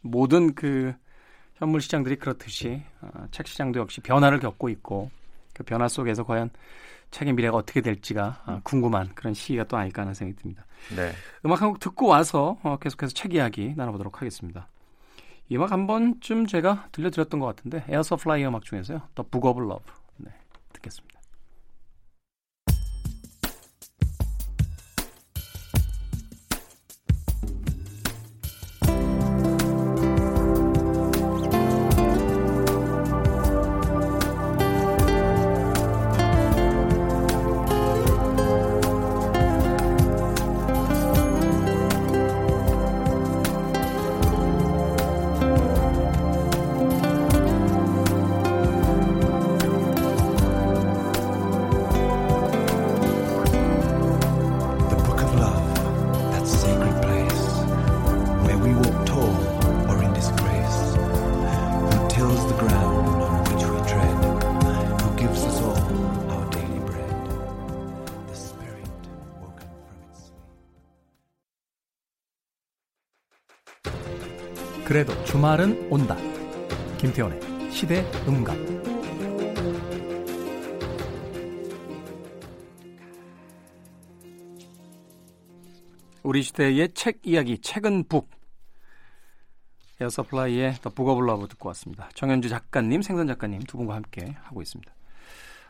[0.00, 0.94] 모든 그
[1.56, 5.10] 현물 시장들이 그렇듯이 어, 책 시장도 역시 변화를 겪고 있고
[5.54, 6.50] 그 변화 속에서 과연
[7.12, 10.66] 책의 미래가 어떻게 될지가 어, 궁금한 그런 시기가 또 아닐까 하는 생각이 듭니다.
[10.96, 11.12] 네.
[11.46, 14.68] 음악 한 곡 듣고 와서 어, 계속해서 책 이야기 나눠보도록 하겠습니다.
[15.48, 19.00] 이 음악 한 번쯤 제가 들려드렸던 것 같은데 에어서플라이 음악 중에서요.
[19.14, 19.84] Book of Love
[20.16, 20.30] 네,
[20.72, 21.13] 듣겠습니다.
[75.34, 76.16] 주말은 온다.
[76.96, 78.56] 김태훈의 시대 음감.
[86.22, 88.30] 우리 시대의 책 이야기, 책은 book.
[90.00, 92.08] 에어서플라이의 The Book of Love 듣고 왔습니다.
[92.14, 94.94] 정현주 작가님, 생선 작가님 두 분과 함께 하고 있습니다.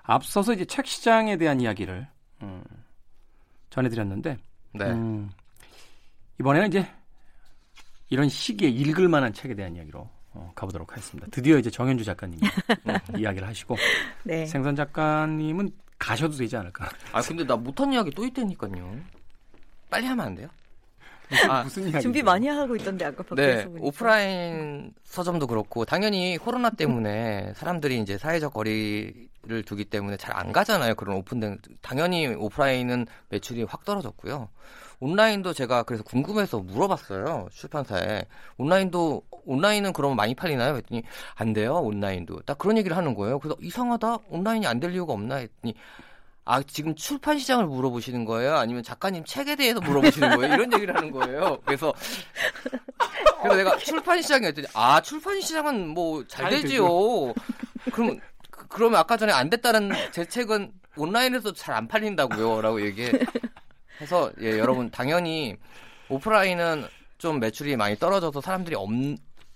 [0.03, 2.07] 앞서서 이제 책 시장에 대한 이야기를
[2.43, 2.63] 음,
[3.71, 4.37] 전해드렸는데
[4.75, 4.85] 네.
[4.91, 5.31] 음,
[6.39, 6.87] 이번에는 이제
[8.11, 11.29] 이런 시기에 읽을 만한 책에 대한 이야기로 어, 가보도록 하겠습니다.
[11.31, 12.41] 드디어 이제 정현주 작가님이
[13.19, 13.77] 이야기를 하시고
[14.25, 14.47] 네.
[14.47, 16.89] 생선 작가님은 가셔도 되지 않을까?
[17.13, 18.97] 아 근데 나 못한 이야기 또 있다니까요.
[19.91, 20.49] 빨리 하면 안 돼요?
[21.49, 22.03] 아, 무슨 이야기?
[22.03, 23.87] 준비 많이 하고 있던데 아까 밖에서 네, 보니까.
[23.87, 30.95] 오프라인 서점도 그렇고 당연히 코로나 때문에 사람들이 이제 사회적 거리를 두기 때문에 잘 안 가잖아요.
[30.97, 34.49] 그런 오픈된 당연히 오프라인은 매출이 확 떨어졌고요.
[35.09, 37.49] 온라인도 제가 그래서 궁금해서 물어봤어요.
[37.53, 38.25] 출판사에.
[38.57, 40.77] 온라인도 온라인은 그러면 많이 팔리나요?
[40.77, 41.03] 했더니
[41.35, 41.75] 안 돼요.
[41.75, 42.41] 온라인도.
[42.47, 43.39] 딱 그런 얘기를 하는 거예요.
[43.39, 44.19] 그래서 이상하다.
[44.31, 45.75] 온라인이 안 될 이유가 없나 했더니
[46.47, 48.57] 아, 지금 출판 시장을 물어보시는 거예요?
[48.57, 50.55] 아니면 작가님 책에 대해서 물어보시는 거예요?
[50.55, 51.59] 이런 얘기를 하는 거예요.
[51.67, 51.93] 그래서
[53.43, 56.87] 그래서 내가 출판 시장이 했더니 아, 출판 시장은 뭐잘잘 되지요.
[57.93, 58.19] 그럼
[58.51, 63.13] 그- 그러면 아까 전에 안 됐다는 제 책은 온라인에서 잘 안 팔린다고요 라고 얘기해
[64.07, 65.57] 서 예, 여러분 당연히
[66.09, 66.87] 오프라인은
[67.19, 68.89] 좀 매출이 많이 떨어져서 사람들이 없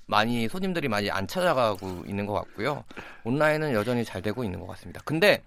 [0.07, 2.83] 많이 손님들이 많이 안 찾아가고 있는 것 같고요.
[3.25, 5.01] 온라인은 여전히 잘 되고 있는 것 같습니다.
[5.05, 5.43] 근데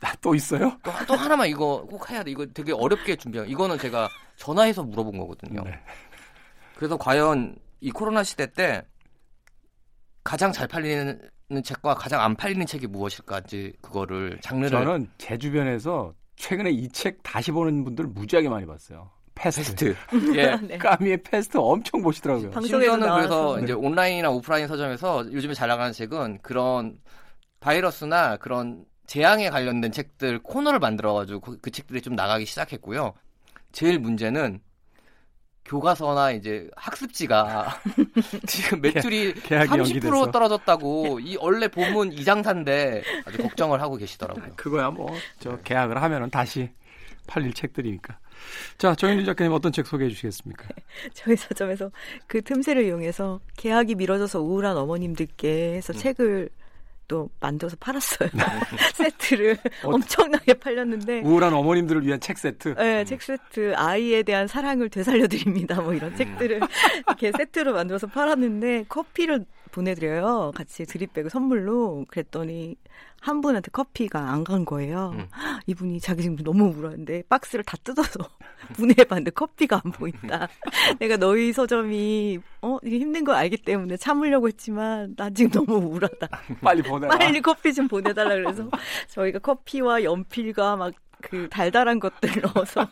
[0.00, 0.78] 아, 또 있어요?
[0.82, 2.30] 또, 또 하나만 이거 꼭 해야 돼.
[2.30, 3.48] 이거 되게 어렵게 준비한.
[3.48, 5.64] 이거는 제가 전화해서 물어본 거거든요.
[5.64, 5.80] 네.
[6.76, 8.82] 그래서 과연 이 코로나 시대 때
[10.22, 11.20] 가장 잘 팔리는
[11.64, 17.50] 책과 가장 안 팔리는 책이 무엇일까지 그거를 장르를 저는 제 주변에서 최근에 이 책 다시
[17.50, 19.10] 보는 분들 무지하게 많이 봤어요.
[19.34, 19.96] 페스트.
[20.36, 20.56] 예.
[20.62, 20.78] 네.
[20.78, 22.52] 카뮈의 페스트 엄청 보시더라고요.
[22.52, 23.16] 심지어는 나와서.
[23.16, 23.64] 그래서 네.
[23.64, 26.98] 이제 온라인이나 오프라인 서점에서 요즘에 잘 나가는 책은 그런
[27.60, 33.12] 바이러스나 그런 재앙에 관련된 책들 코너를 만들어가지고 그, 그 책들이 좀 나가기 시작했고요.
[33.72, 34.60] 제일 문제는
[35.64, 37.80] 교과서나 이제 학습지가
[38.46, 40.30] 지금 매출이 개학이 30% 연기돼서.
[40.30, 44.52] 떨어졌다고 이 원래 봄은 이장사인데 아주 걱정을 하고 계시더라고요.
[44.56, 46.70] 그거야 뭐 저 계약을 하면은 다시
[47.26, 48.18] 팔릴 책들이니까.
[48.76, 50.68] 자, 정현주 작가님 어떤 책 소개해 주시겠습니까?
[51.14, 51.90] 저희 서점에서
[52.26, 55.98] 그 틈새를 이용해서 계약이 미뤄져서 우울한 어머님들께 해서 음.
[55.98, 56.50] 책을
[57.06, 58.30] 또 만들어서 팔았어요.
[58.94, 62.74] 세트를 엄청나게 팔렸는데 우울한 어머님들을 위한 책 세트.
[62.76, 65.80] 네, 책 세트 아이에 대한 사랑을 되살려 드립니다.
[65.80, 66.60] 뭐 이런 책들을
[67.06, 70.52] 이렇게 세트로 만들어서 팔았는데 커피를 보내드려요.
[70.54, 72.76] 같이 드립백을 선물로 그랬더니
[73.20, 75.12] 한 분한테 커피가 안 간 거예요.
[75.14, 75.26] 음.
[75.66, 78.28] 이분이 자기 지금 너무 울었는데 박스를 다 뜯어서
[78.74, 80.48] 분해해봤는데 커피가 안 보인다.
[81.00, 86.28] 내가 너희 서점이 어 이게 힘든 걸 알기 때문에 참으려고 했지만 나 지금 너무 우울하다.
[86.62, 87.16] 빨리 보내라.
[87.18, 88.68] 빨리 커피 좀 보내달라 그래서
[89.08, 90.92] 저희가 커피와 연필과 막
[91.26, 92.86] 그 달달한 것들 넣어서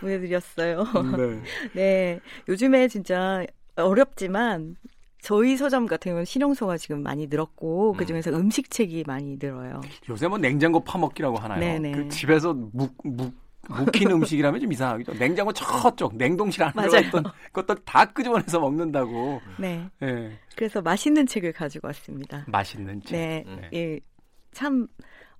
[0.00, 0.84] 보내드렸어요.
[1.16, 1.42] 네.
[1.74, 3.44] 네, 요즘에 진짜
[3.76, 4.74] 어렵지만
[5.28, 9.82] 저희 서점 같은 경우는 실용소가 지금 많이 늘었고 그 중에서 음 식책이 많이 늘어요.
[10.08, 11.60] 요새 뭐 냉장고 파먹기라고 하나요?
[11.60, 11.92] 네네.
[11.92, 13.34] 그 집에서 묵, 묵,
[13.68, 15.12] 묵힌 음식이라면 좀 이상하죠.
[15.18, 16.88] 냉장고 저쪽 냉동실 안에.
[16.88, 19.42] 들어있던 것들 다 끄집어내서 먹는다고.
[19.58, 20.38] 네, 예.
[20.56, 22.46] 그래서 맛있는 책을 가지고 왔습니다.
[22.48, 23.12] 맛있는 책.
[23.12, 23.68] 네, 음.
[23.74, 24.00] 예,
[24.52, 24.86] 참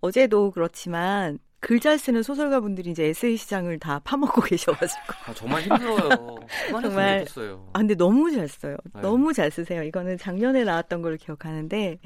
[0.03, 5.63] 어제도 그렇지만 글 잘 쓰는 소설가 분들이 이제 에세이 시장을 다 파먹고 계셔가지고 아, 정말
[5.63, 6.37] 힘들어요.
[6.71, 7.25] 정말.
[7.27, 7.71] 좋겠어요.
[7.73, 8.77] 아 근데 너무 잘 써요.
[8.95, 9.01] 네.
[9.01, 9.83] 너무 잘 쓰세요.
[9.83, 11.99] 이거는 작년에 나왔던 걸 기억하는데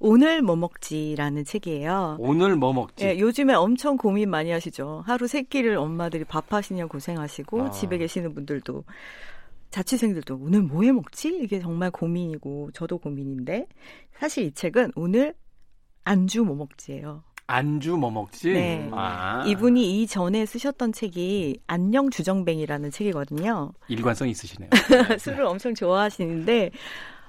[0.00, 2.16] 오늘 뭐 먹지라는 책이에요.
[2.20, 3.04] 오늘 뭐 먹지?
[3.04, 5.02] 예, 요즘에 엄청 고민 많이 하시죠.
[5.06, 7.70] 하루 세 끼를 엄마들이 밥 하시냐 고생하시고 아.
[7.70, 8.84] 집에 계시는 분들도
[9.70, 11.38] 자취생들도 오늘 뭐 해 먹지?
[11.42, 13.66] 이게 정말 고민이고 저도 고민인데
[14.18, 15.34] 사실 이 책은 오늘
[16.04, 17.22] 안주 뭐 먹지예요.
[17.52, 18.50] 안주 뭐 먹지?
[18.50, 18.88] 네.
[18.92, 23.72] 아, 이분이 이전에 쓰셨던 책이 안녕 주정뱅이라는 책이거든요.
[23.88, 24.70] 일관성 있으시네요.
[25.20, 26.70] 술을 엄청 좋아하시는데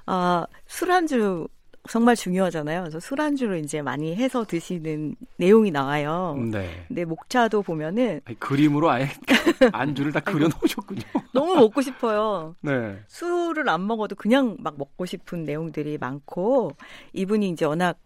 [0.06, 1.50] 아, 술안주
[1.90, 2.84] 정말 중요하잖아요.
[2.84, 6.38] 그래서 술안주로 이제 많이 해서 드시는 내용이 나와요.
[6.50, 6.86] 네.
[6.88, 9.10] 근데 목차도 보면은 아니, 그림으로 아예
[9.74, 11.02] 안주를 다 그려 놓으셨군요.
[11.34, 12.56] 너무 먹고 싶어요.
[12.64, 12.98] 네.
[13.08, 16.72] 술을 안 먹어도 그냥 막 먹고 싶은 내용들이 많고
[17.12, 17.98] 이분이 이제 워낙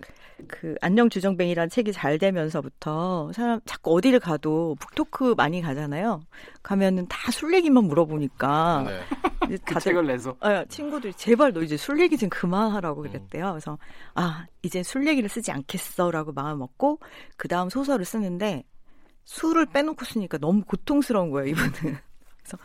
[0.48, 6.22] 그 안녕 주정뱅이라는 책이 잘 되면서부터 사람 자꾸 어디를 가도 북토크 많이 가잖아요.
[6.64, 9.02] 가면은 다 술 얘기만 물어보니까 네.
[9.46, 13.52] 이제 그 다들 책을 내서 아, 친구들이 제발 너 이제 술 얘기 좀 그만하라고 그랬대요.
[13.52, 13.78] 그래서
[14.16, 17.00] 아 이제 술 얘기를 쓰지 않겠어라고 마음 먹고
[17.36, 18.64] 그 다음 소설을 쓰는데
[19.26, 21.72] 술을 빼놓고 쓰니까 너무 고통스러운 거예요 이분은.
[22.42, 22.58] 그래서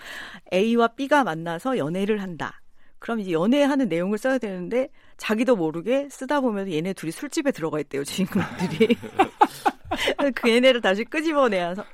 [0.55, 2.62] A와 B가 만나서 연애를 한다.
[3.03, 8.05] 그럼 이제 연애하는 내용을 써야 되는데 자기도 모르게 쓰다 보면 얘네 둘이 술집에 들어가 있대요
[8.05, 8.97] 주인공들이.
[10.37, 11.85] 그 얘네를 다시 끄집어내서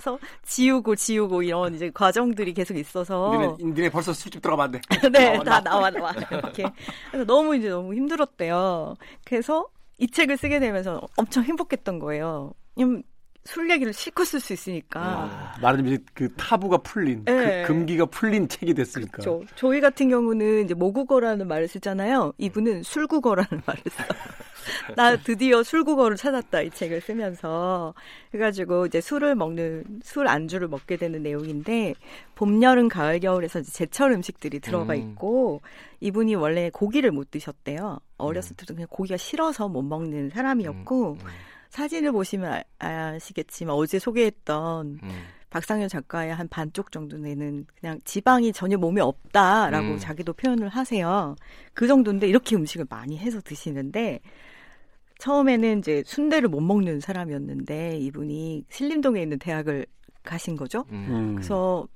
[0.44, 4.80] 지우고 지우고 이런 이제 과정들이 계속 있어서 니네, 니네 벌써 술집 들어가면 안 돼.
[5.08, 6.64] 네, 다 나와 나와 이렇게.
[7.10, 8.94] 그래서 너무 이제 너무 힘들었대요.
[9.24, 9.66] 그래서
[9.96, 12.52] 이 책을 쓰게 되면서 엄청 행복했던 거예요.
[12.76, 13.02] 왜냐면
[13.48, 15.00] 술 얘기를 실컷 쓸 수 있으니까.
[15.00, 17.62] 아, 말하자면 이제 그 타부가 풀린, 네.
[17.62, 19.22] 그 금기가 풀린 책이 됐으니까.
[19.22, 22.34] 저, 저희 같은 경우는 이제 모국어라는 말을 쓰잖아요.
[22.36, 24.08] 이분은 술국어라는 말을 써요.
[24.96, 27.94] 나 드디어 술국어를 찾았다, 이 책을 쓰면서.
[28.32, 31.94] 그래가지고 이제 술을 먹는, 술 안주를 먹게 되는 내용인데,
[32.34, 34.98] 봄, 여름, 가을, 겨울에서 이제 제철 음식들이 들어가 음.
[34.98, 35.62] 있고,
[36.00, 37.98] 이분이 원래 고기를 못 드셨대요.
[38.18, 41.18] 어렸을 때도 그냥 고기가 싫어서 못 먹는 사람이었고, 음,
[41.70, 45.22] 사진을 보시면 아, 아시겠지만 어제 소개했던 음.
[45.50, 49.98] 박상현 작가의 한 반쪽 정도 되는 그냥 지방이 전혀 몸에 없다라고 음.
[49.98, 51.36] 자기도 표현을 하세요.
[51.72, 54.20] 그 정도인데 이렇게 음식을 많이 해서 드시는데
[55.18, 59.86] 처음에는 이제 순대를 못 먹는 사람이었는데 이분이 신림동에 있는 대학을
[60.22, 60.84] 가신 거죠.
[60.90, 61.06] 음.
[61.08, 61.34] 음.
[61.34, 61.88] 그래서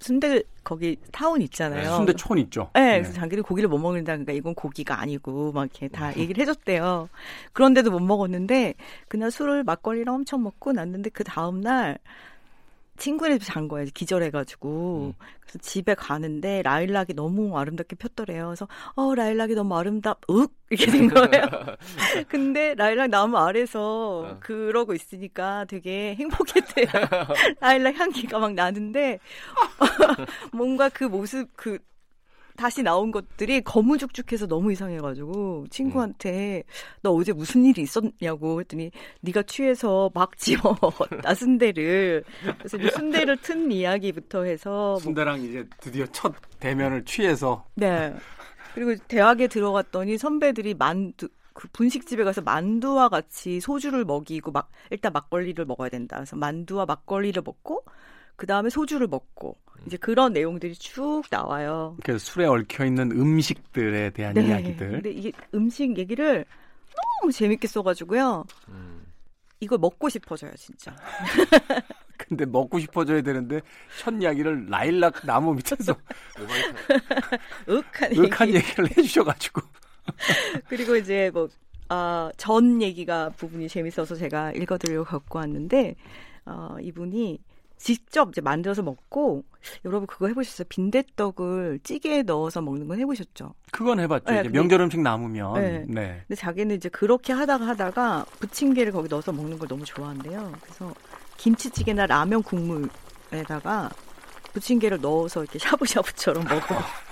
[0.00, 1.96] 순대 거기 타운 있잖아요.
[1.96, 2.70] 순대촌 있죠.
[2.74, 4.12] 네, 그래서 자기는 고기를 못 먹는다.
[4.12, 7.08] 그러니까 이건 고기가 아니고 막 이렇게 다 얘기를 해줬대요.
[7.52, 8.74] 그런데도 못 먹었는데
[9.08, 11.98] 그날 술을 막걸리랑 엄청 먹고 났는데 그 다음 날
[13.00, 13.88] 친구네 집에 잔 거예요.
[13.92, 15.14] 기절해가지고.
[15.40, 18.46] 그래서 집에 가는데 라일락이 너무 아름답게 폈더래요.
[18.46, 20.20] 그래서 어 라일락이 너무 아름답.
[20.30, 21.76] 윽 이렇게 된 거예요.
[22.28, 24.36] 근데 라일락 나무 아래서 어.
[24.40, 26.86] 그러고 있으니까 되게 행복했대요.
[27.60, 29.18] 라일락 향기가 막 나는데
[30.52, 31.78] 뭔가 그 모습 그
[32.60, 36.64] 다시 나온 것들이 거무죽죽해서 너무 이상해가지고 친구한테
[37.00, 38.90] 너 어제 무슨 일이 있었냐고 했더니
[39.22, 42.22] 네가 취해서 막 집어 먹었다 순대를.
[42.58, 47.64] 그래서 이제 순대를 튼 이야기부터 해서 뭐 순대랑 이제 드디어 첫 대면을 취해서.
[47.76, 48.14] 네.
[48.74, 55.64] 그리고 대학에 들어갔더니 선배들이 만두 그 분식집에 가서 만두와 같이 소주를 먹이고 막 일단 막걸리를
[55.64, 56.16] 먹어야 된다.
[56.16, 57.86] 그래서 만두와 막걸리를 먹고
[58.36, 61.96] 그 다음에 소주를 먹고 이제 그런 내용들이 쭉 나와요.
[62.04, 64.46] 그 술에 얽혀 있는 음식들에 대한 네.
[64.46, 64.90] 이야기들.
[64.90, 66.44] 근데 이게 음식 얘기를
[67.22, 68.44] 너무 재밌게 써가지고요.
[68.68, 69.06] 음.
[69.60, 70.94] 이걸 먹고 싶어져요, 진짜.
[72.16, 73.60] 근데 먹고 싶어져야 되는데
[73.98, 75.94] 첫 이야기를 라일락 나무 밑에서
[77.68, 78.56] 윽한 윽한 얘기.
[78.58, 79.60] 얘기를 해주셔가지고
[80.68, 81.48] 그리고 이제 뭐,
[81.88, 85.94] 아, 전 얘기가 부분이 재밌어서 제가 읽어드리려고 갖고 왔는데,
[86.46, 87.38] 어, 이분이
[87.80, 89.42] 직접 이제 만들어서 먹고,
[89.86, 90.66] 여러분 그거 해보셨어요?
[90.68, 93.54] 빈대떡을 찌개에 넣어서 먹는 건 해보셨죠?
[93.72, 94.32] 그건 해봤죠.
[94.32, 95.84] 네, 이제 명절 음식 남으면 네.
[95.88, 96.22] 네.
[96.28, 100.52] 근데 자기는 이제 그렇게 하다가 하다가 부침개를 거기 넣어서 먹는 걸 너무 좋아한대요.
[100.60, 100.94] 그래서
[101.38, 103.90] 김치찌개나 라면 국물에다가
[104.52, 106.60] 부침개를 넣어서 이렇게 샤브샤브처럼 먹어.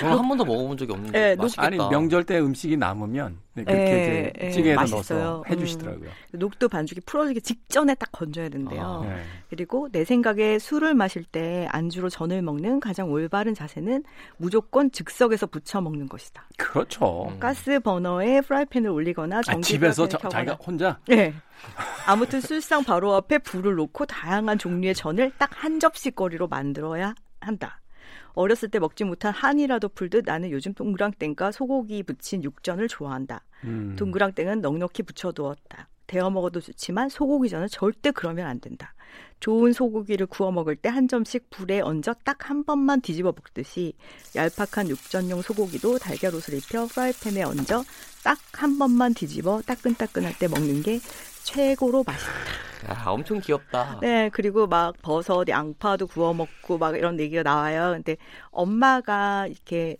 [0.00, 1.66] 저는 한 번도 먹어본 적이 없는데 네, 맛있겠다.
[1.66, 5.18] 아니 명절 때 음식이 남으면 네, 그렇게 예, 이제 예, 찌개에다 맛있어요.
[5.24, 6.10] 넣어서 해주시더라고요.
[6.32, 9.02] 녹두 반죽이 풀어지기 직전에 딱 건져야 된대요.
[9.04, 9.06] 아.
[9.08, 9.22] 네.
[9.50, 14.04] 그리고 내 생각에 술을 마실 때 안주로 전을 먹는 가장 올바른 자세는
[14.36, 16.46] 무조건 즉석에서 부쳐 먹는 것이다.
[16.58, 17.28] 그렇죠.
[17.30, 17.38] 음.
[17.38, 21.32] 가스 버너에 프라이팬을 올리거나 아, 전기 집에서 프라이팬을 저- 자기가 혼자 네.
[22.06, 27.80] 아무튼 술상 바로 앞에 불을 놓고 다양한 종류의 전을 딱 한 접시 거리로 만들어야 한다.
[28.36, 33.42] 어렸을 때 먹지 못한 한이라도 풀듯 나는 요즘 동그랑땡과 소고기 부친 육전을 좋아한다.
[33.64, 33.96] 음.
[33.98, 35.88] 동그랑땡은 넉넉히 부쳐두었다.
[36.06, 38.94] 데워 먹어도 좋지만 소고기전은 절대 그러면 안 된다.
[39.40, 43.94] 좋은 소고기를 구워 먹을 때 한 점씩 불에 얹어 딱 한 번만 뒤집어 먹듯이
[44.36, 47.84] 얄팍한 육전용 소고기도 달걀 옷을 입혀 프라이팬에 얹어
[48.22, 51.00] 딱 한 번만 뒤집어 따끈따끈할 때 먹는 게
[51.46, 52.32] 최고로 맛있다.
[52.90, 54.00] 야, 엄청 귀엽다.
[54.02, 57.92] 네, 그리고 막 버섯, 양파도 구워 먹고 막 이런 얘기가 나와요.
[57.94, 58.16] 근데
[58.50, 59.96] 엄마가 이렇게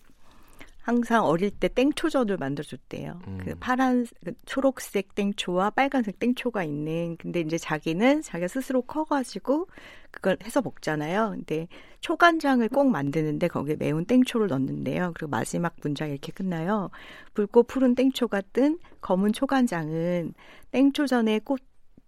[0.87, 3.19] 항상 어릴 때 땡초전을 만들어줬대요.
[3.27, 3.39] 음.
[3.43, 7.17] 그 파란, 그 초록색 땡초와 빨간색 땡초가 있는.
[7.17, 9.67] 근데 이제 자기는 자기가 스스로 커가지고
[10.11, 11.31] 그걸 해서 먹잖아요.
[11.31, 11.67] 근데
[11.99, 15.11] 초간장을 꼭 만드는데 거기에 매운 땡초를 넣는데요.
[15.13, 16.89] 그리고 마지막 문장이 이렇게 끝나요.
[17.33, 20.35] 붉고 푸른 땡초가 뜬 검은 초간장은
[20.71, 21.59] 땡초전에 꽃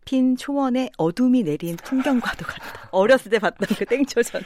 [0.06, 2.90] 핀 초원에 어둠이 내린 풍경과도 같다.
[2.92, 4.42] 어렸을 때 봤던 그 땡초전.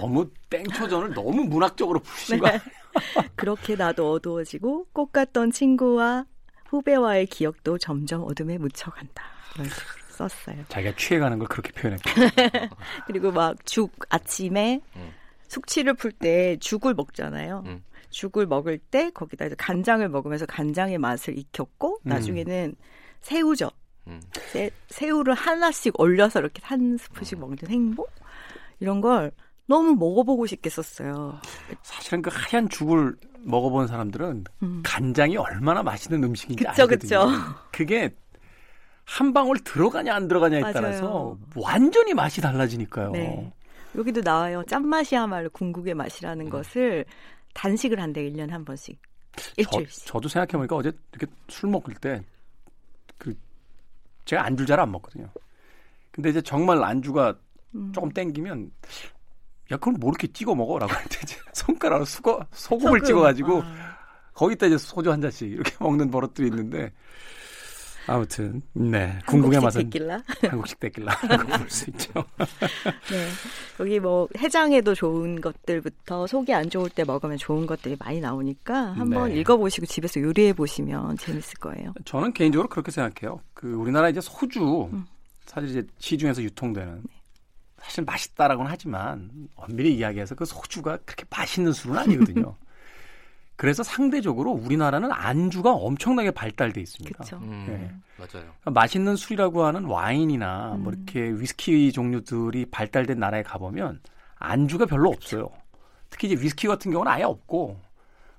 [0.00, 2.40] 너무 땡초전을 너무 문학적으로 푸신 네.
[2.40, 2.62] 거 아니에요?
[3.36, 6.24] 그렇게 나도 어두워지고 꽃 같던 친구와
[6.68, 9.22] 후배와의 기억도 점점 어둠에 묻혀간다.
[9.54, 10.64] 이런 식으로 썼어요.
[10.68, 12.10] 자기가 취해가는 걸 그렇게 표현했고
[13.06, 15.12] 그리고 막 죽 아침에 음.
[15.48, 17.62] 숙취를 풀 때 죽을 먹잖아요.
[17.66, 17.84] 음.
[18.10, 22.08] 죽을 먹을 때 거기다 이제 간장을 먹으면서 간장의 맛을 익혔고 음.
[22.08, 22.74] 나중에는
[23.20, 23.72] 새우젓
[24.10, 24.20] 음.
[24.52, 28.10] 새, 새우를 하나씩 올려서 이렇게 한 스푼씩 먹는 행복
[28.80, 29.32] 이런 걸
[29.66, 31.40] 너무 먹어보고 싶겠었어요.
[31.82, 34.82] 사실은 그 하얀 죽을 먹어본 사람들은 음.
[34.84, 36.98] 간장이 얼마나 맛있는 음식인지 그쵸, 알거든요.
[36.98, 37.28] 그쵸.
[37.72, 38.10] 그게
[39.04, 40.72] 한 방울 들어가냐 안 들어가냐에 맞아요.
[40.74, 43.12] 따라서 완전히 맛이 달라지니까요.
[43.12, 43.52] 네.
[43.96, 44.62] 여기도 나와요.
[44.68, 46.50] 짠맛이야말로 궁극의 맛이라는 음.
[46.50, 47.04] 것을
[47.54, 49.00] 단식을 한대 1년에 한 번씩.
[49.56, 50.06] 일주일씩.
[50.06, 52.22] 저, 도 생각해보니까 어제 이렇게 술 먹을 때
[53.20, 53.34] 그
[54.30, 55.28] 제가 안주를 잘안 먹거든요.
[56.12, 57.36] 근데 이제 정말 안주가
[57.74, 57.90] 음.
[57.92, 58.70] 조금 땡기면
[59.72, 63.06] 야 그걸 뭐 이렇게 찍어 먹어라고 할때 이제 손가락으로 수거 소금을 소금.
[63.06, 63.96] 찍어가지고 아.
[64.34, 66.92] 거기다 이제 소주 한 잔씩 이렇게 먹는 버릇들이 있는데
[68.10, 70.22] 아무튼 네 궁극의 맛은 데킬라.
[70.50, 72.12] 한국식 데킬라라고 볼 수 있죠.
[72.38, 73.28] 네.
[73.78, 79.28] 여기 뭐 해장에도 좋은 것들부터 속이 안 좋을 때 먹으면 좋은 것들이 많이 나오니까 한번
[79.28, 79.40] 네.
[79.40, 81.94] 읽어보시고 집에서 요리해 보시면 재밌을 거예요.
[82.04, 83.40] 저는 개인적으로 그렇게 생각해요.
[83.54, 85.06] 그 우리나라 이제 소주 음.
[85.46, 87.02] 사실 이제 시중에서 유통되는
[87.80, 92.54] 사실 맛있다라고는 하지만 엄밀히 이야기해서 그 소주가 그렇게 맛있는 술은 아니거든요.
[93.60, 97.14] 그래서 상대적으로 우리나라는 안주가 엄청나게 발달돼 있습니다.
[97.14, 97.36] 그렇죠.
[97.44, 97.74] 음, 네.
[98.16, 98.48] 맞아요.
[98.62, 101.04] 그러니까 맛있는 술이라고 하는 와인이나 뭐 음.
[101.04, 104.00] 이렇게 위스키 종류들이 발달된 나라에 가보면
[104.36, 105.50] 안주가 별로 없어요.
[106.08, 107.78] 특히 이제 위스키 같은 경우는 아예 없고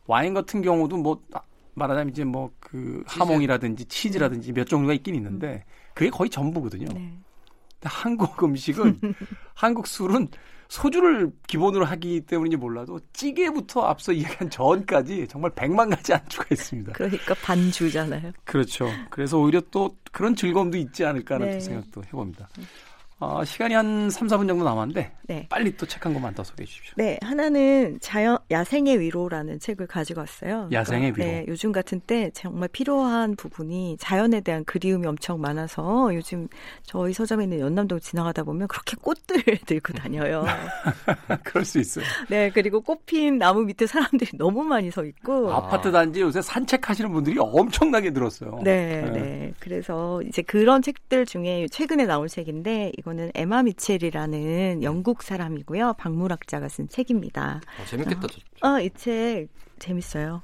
[0.08, 1.42] 와인 같은 경우도 뭐 아,
[1.76, 3.04] 말하자면 이제 뭐 그.
[3.06, 5.64] 하몽이라든지 치즈라든지 몇 종류가 있긴 있는데
[5.94, 6.88] 그게 거의 전부거든요.
[6.96, 7.14] 네.
[7.84, 9.00] 한국 음식은
[9.54, 10.30] 한국 술은
[10.72, 16.94] 소주를 기본으로 하기 때문인지 몰라도 찌개부터 앞서 이야기한 전까지 정말 백만 가지 안주가 있습니다.
[16.94, 18.32] 그러니까 반주잖아요.
[18.46, 18.88] 그렇죠.
[19.10, 21.54] 그래서 오히려 또 그런 즐거움도 있지 않을까 하는 네.
[21.56, 22.48] 또 생각도 해봅니다.
[23.24, 25.46] 어, 시간이 한 3, 4분 정도 남았는데 네.
[25.48, 26.94] 빨리 또 책 한 권만 더 소개해 주십시오.
[26.98, 30.68] 네, 하나는 자연 야생의 위로라는 책을 가지고 왔어요.
[30.72, 31.24] 야생의 위로.
[31.24, 36.48] 네, 요즘 같은 때 정말 필요한 부분이 자연에 대한 그리움이 엄청 많아서 요즘
[36.82, 40.44] 저희 서점에 있는 연남동 지나가다 보면 그렇게 꽃들 들고 다녀요.
[41.44, 42.04] 그럴 수 있어요.
[42.28, 45.52] 네, 그리고 꽃핀 나무 밑에 사람들이 너무 많이 서 있고.
[45.54, 45.58] 아.
[45.58, 48.60] 아파트 단지 요새 산책하시는 분들이 엄청나게 늘었어요.
[48.64, 49.12] 네, 네.
[49.12, 49.54] 네.
[49.60, 55.94] 그래서 이제 그런 책들 중에 최근에 나온 책인데 이거 는 에마 미첼이라는 영국 사람이고요.
[55.98, 57.60] 박물학자가 쓴 책입니다.
[57.82, 58.28] 어, 재밌겠다.
[58.62, 59.48] 저- 어, 이책
[59.80, 60.42] 재밌어요.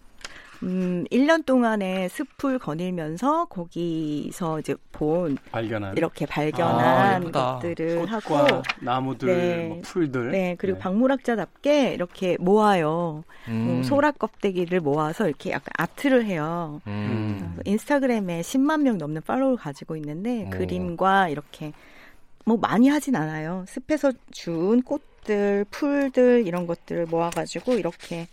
[0.64, 7.60] 음, 1년 동안의 숲을 거닐면서 거기서 이제 본 발견한 이렇게 아, 발견한 예쁘다.
[7.62, 8.12] 것들을 꽃과
[8.44, 9.68] 하고 나무들, 네.
[9.68, 10.32] 뭐 풀들.
[10.32, 10.84] 네, 그리고 네.
[10.84, 13.24] 박물학자답게 이렇게 모아요.
[13.50, 13.82] 음.
[13.82, 16.82] 어, 소라 껍데기를 모아서 이렇게 약간 아트를 해요.
[16.88, 17.60] 음.
[17.66, 20.50] 인스타그램에 10만 명 넘는 팔로우를 가지고 있는데 오.
[20.50, 21.72] 그림과 이렇게
[22.48, 23.66] 뭐 많이 하진 않아요.
[23.68, 28.30] 숲에서 준 꽃들, 풀들 이런 것들을 모아가지고 이렇게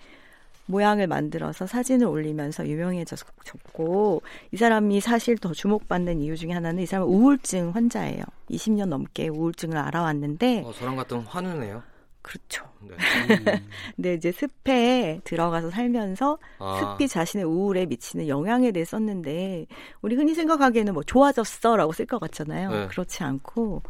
[0.67, 7.13] 모양을 만들어서 사진을 올리면서 유명해졌고 이 사람이 사실 더 주목받는 이유 중에 하나는 이 사람은
[7.13, 8.23] 우울증 환자예요.
[8.51, 11.83] 20년 넘게 우울증을 알아왔는데 어, 저랑 같은 환우네요.
[12.23, 12.67] 그렇죠.
[12.89, 12.97] 네.
[12.97, 13.45] 음,
[13.97, 19.67] 근데 이제 숲에 들어가서 살면서 아, 습이 자신의 우울에 미치는 영향에 대해 썼는데
[20.03, 22.71] 우리 흔히 생각하기에는 뭐 좋아졌어라고 쓸 것 같잖아요.
[22.71, 22.87] 네.
[22.89, 23.83] 그렇지 않고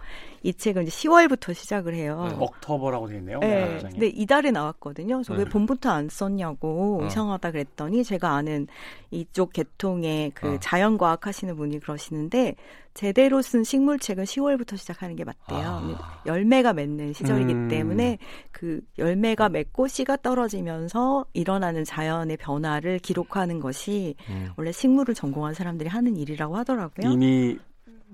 [0.42, 2.26] 이 책은 이제 10월부터 시작을 해요.
[2.28, 2.36] 네.
[2.38, 3.38] 억터버라고 되어 있네요.
[3.40, 3.92] 네, 문장에.
[3.92, 5.16] 근데 이달에 나왔거든요.
[5.16, 5.50] 그래서 왜 네.
[5.50, 7.06] 봄부터 안 썼냐고 어.
[7.06, 8.66] 이상하다 그랬더니 제가 아는
[9.10, 10.58] 이쪽 계통의 그 어.
[10.60, 12.56] 자연과학 하시는 분이 그러시는데
[12.92, 15.96] 제대로 쓴 식물책은 10월부터 시작하는 게 맞대요.
[15.98, 16.22] 아.
[16.26, 17.68] 열매가 맺는 시절이기 음.
[17.68, 18.18] 때문에
[18.52, 24.48] 그 열매가 맺고 씨가 떨어지면서 일어나는 자연의 변화를 기록하는 것이 음.
[24.56, 27.10] 원래 식물을 전공한 사람들이 하는 일이라고 하더라고요.
[27.10, 27.58] 이미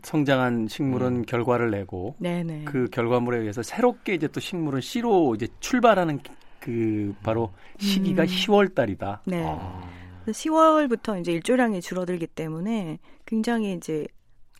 [0.02, 1.22] 성장한 식물은 음.
[1.22, 2.64] 결과를 내고 네네.
[2.64, 6.20] 그 결과물에 의해서 새롭게 이제 또 식물은 씨로 이제 출발하는
[6.58, 8.26] 그 바로 시기가 음.
[8.26, 9.22] 10월 달이다.
[9.26, 9.44] 네.
[9.46, 9.88] 아.
[10.22, 14.06] 그래서 10월부터 이제 일조량이 줄어들기 때문에 굉장히 이제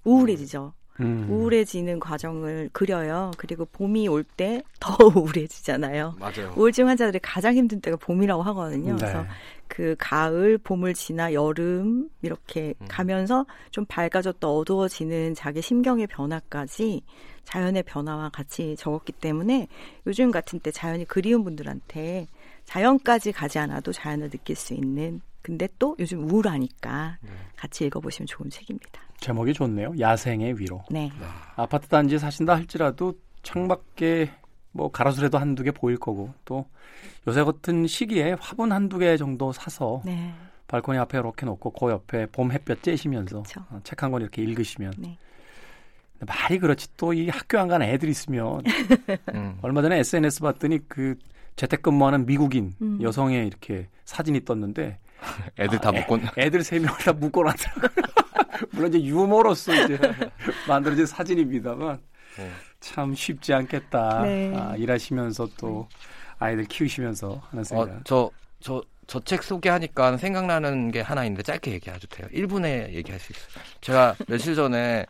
[0.04, 0.72] 우울해지죠.
[1.01, 1.26] 음.
[1.30, 3.30] 우울해지는 과정을 그려요.
[3.36, 6.16] 그리고 봄이 올 때 더 우울해지잖아요.
[6.18, 6.53] 맞아요.
[6.57, 8.92] 우울증 환자들이 가장 힘든 때가 봄이라고 하거든요.
[8.92, 8.98] 네.
[8.98, 9.26] 그래서
[9.68, 12.86] 그 가을, 봄을 지나 여름 이렇게 음.
[12.88, 17.03] 가면서 좀 밝아졌다 어두워지는 자기 심경의 변화까지
[17.44, 19.68] 자연의 변화와 같이 적었기 때문에
[20.07, 22.26] 요즘 같은 때 자연이 그리운 분들한테
[22.64, 27.30] 자연까지 가지 않아도 자연을 느낄 수 있는 근데 또 요즘 우울하니까 네.
[27.57, 29.01] 같이 읽어보시면 좋은 책입니다.
[29.20, 29.93] 제목이 좋네요.
[29.99, 30.82] 야생의 위로.
[30.91, 31.11] 네.
[31.57, 34.30] 아파트 단지에 사신다 할지라도 창밖에
[34.72, 36.66] 뭐 가로수라도 한두 개 보일 거고 또
[37.26, 40.32] 요새 같은 시기에 화분 한두 개 정도 사서 네.
[40.68, 43.64] 발코니 앞에 이렇게 놓고 그 옆에 봄 햇볕 쬐시면서 그쵸.
[43.82, 45.18] 책한 권 이렇게 읽으시면 네.
[46.26, 48.62] 말이 그렇지 또 이 학교 안 가는 애들 있으면
[49.34, 49.59] 음.
[49.62, 51.16] 얼마 전에 SNS 봤더니 그
[51.57, 53.03] 재택근무하는 미국인 음.
[53.03, 54.99] 여성의 이렇게 사진이 떴는데
[55.59, 57.91] 애들 다 아, 애- 먹고 애 들 세 명을 다 묶어놨더라고요.
[58.73, 59.99] 물론 이제 유머로서 이제
[60.68, 61.99] 만들어진 사진입니다만
[62.37, 62.51] 네.
[62.81, 64.23] 참 쉽지 않겠다.
[64.23, 64.53] 네.
[64.57, 65.89] 아, 일하시면서 또
[66.39, 67.89] 아이들 키우시면서 하는 생각.
[67.89, 72.29] 어, 저, 저, 저 책 소개하니까 생각나는 게 하나 있는데 짧게 얘기해도 돼요.
[72.33, 73.64] 1분에 얘기할 수 있어요.
[73.81, 75.05] 제가 며칠 전에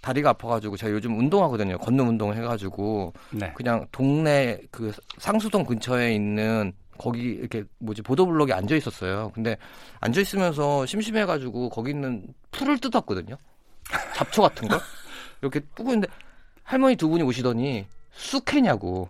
[0.00, 1.78] 다리가 아파가지고 제가 요즘 운동하거든요.
[1.78, 3.52] 걷는 운동 해가지고 네.
[3.54, 9.30] 그냥 동네 그 상수동 근처에 있는 거기 이렇게 뭐지 보도블록에 앉아 있었어요.
[9.34, 9.56] 근데
[10.00, 13.36] 앉아 있으면서 심심해가지고 거기 있는 풀을 뜯었거든요.
[14.14, 14.80] 잡초 같은 걸.
[15.40, 16.08] 이렇게 뜨고 있는데
[16.62, 19.08] 할머니 두 분이 오시더니 쑥해냐고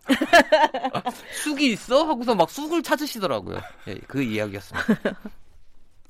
[1.43, 3.61] 쑥이 있어 하고서 막 쑥을 찾으시더라고요.
[3.89, 4.87] 예, 그 이야기였습니다.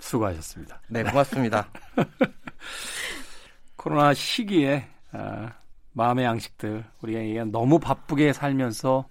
[0.01, 0.81] 수고하셨습니다.
[0.89, 1.69] 네, 고맙습니다.
[3.77, 5.53] 코로나 시기에 아,
[5.93, 9.07] 마음의 양식들 우리가 너무 바쁘게 살면서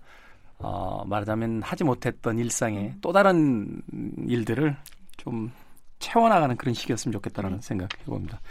[0.67, 3.83] 어, 말하자면 하지 못했던 일상에 또 다른
[4.27, 4.75] 일들을
[5.15, 5.51] 좀
[5.99, 8.41] 채워나가는 그런 시기였으면 좋겠다라는 생각 해 봅니다.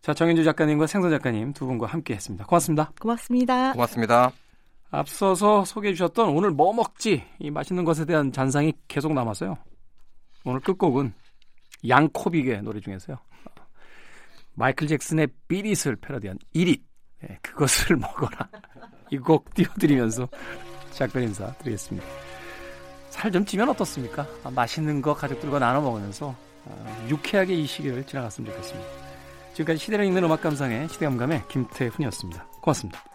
[0.00, 2.44] 자, 정현주 작가님과 생선 작가님 두 분과 함께 했습니다.
[2.44, 2.90] 고맙습니다.
[3.00, 3.72] 고맙습니다.
[3.72, 4.32] 고맙습니다.
[4.90, 9.56] 앞서서 소개해 주셨던 오늘 뭐 먹지 이 맛있는 것에 대한 잔상이 계속 남았어요.
[10.44, 11.12] 오늘 끝곡은
[11.88, 13.16] 양코빅의 노래 중에서요.
[14.54, 16.82] 마이클 잭슨의 비릿을 패러디한 이릿
[17.22, 18.48] 네, 그것을 먹어라
[19.12, 20.28] 이 곡 띄워드리면서
[20.98, 22.06] 작별 인사 드리겠습니다.
[23.10, 24.26] 살 좀 찌면 어떻습니까?
[24.44, 26.34] 아, 맛있는 거 가족들과 나눠 먹으면서
[26.66, 28.88] 아, 유쾌하게 이 시기를 지나갔으면 좋겠습니다.
[29.54, 32.44] 지금까지 시대를 읽는 음악 감상의 시대감감의 김태훈이었습니다.
[32.60, 33.07] 고맙습니다.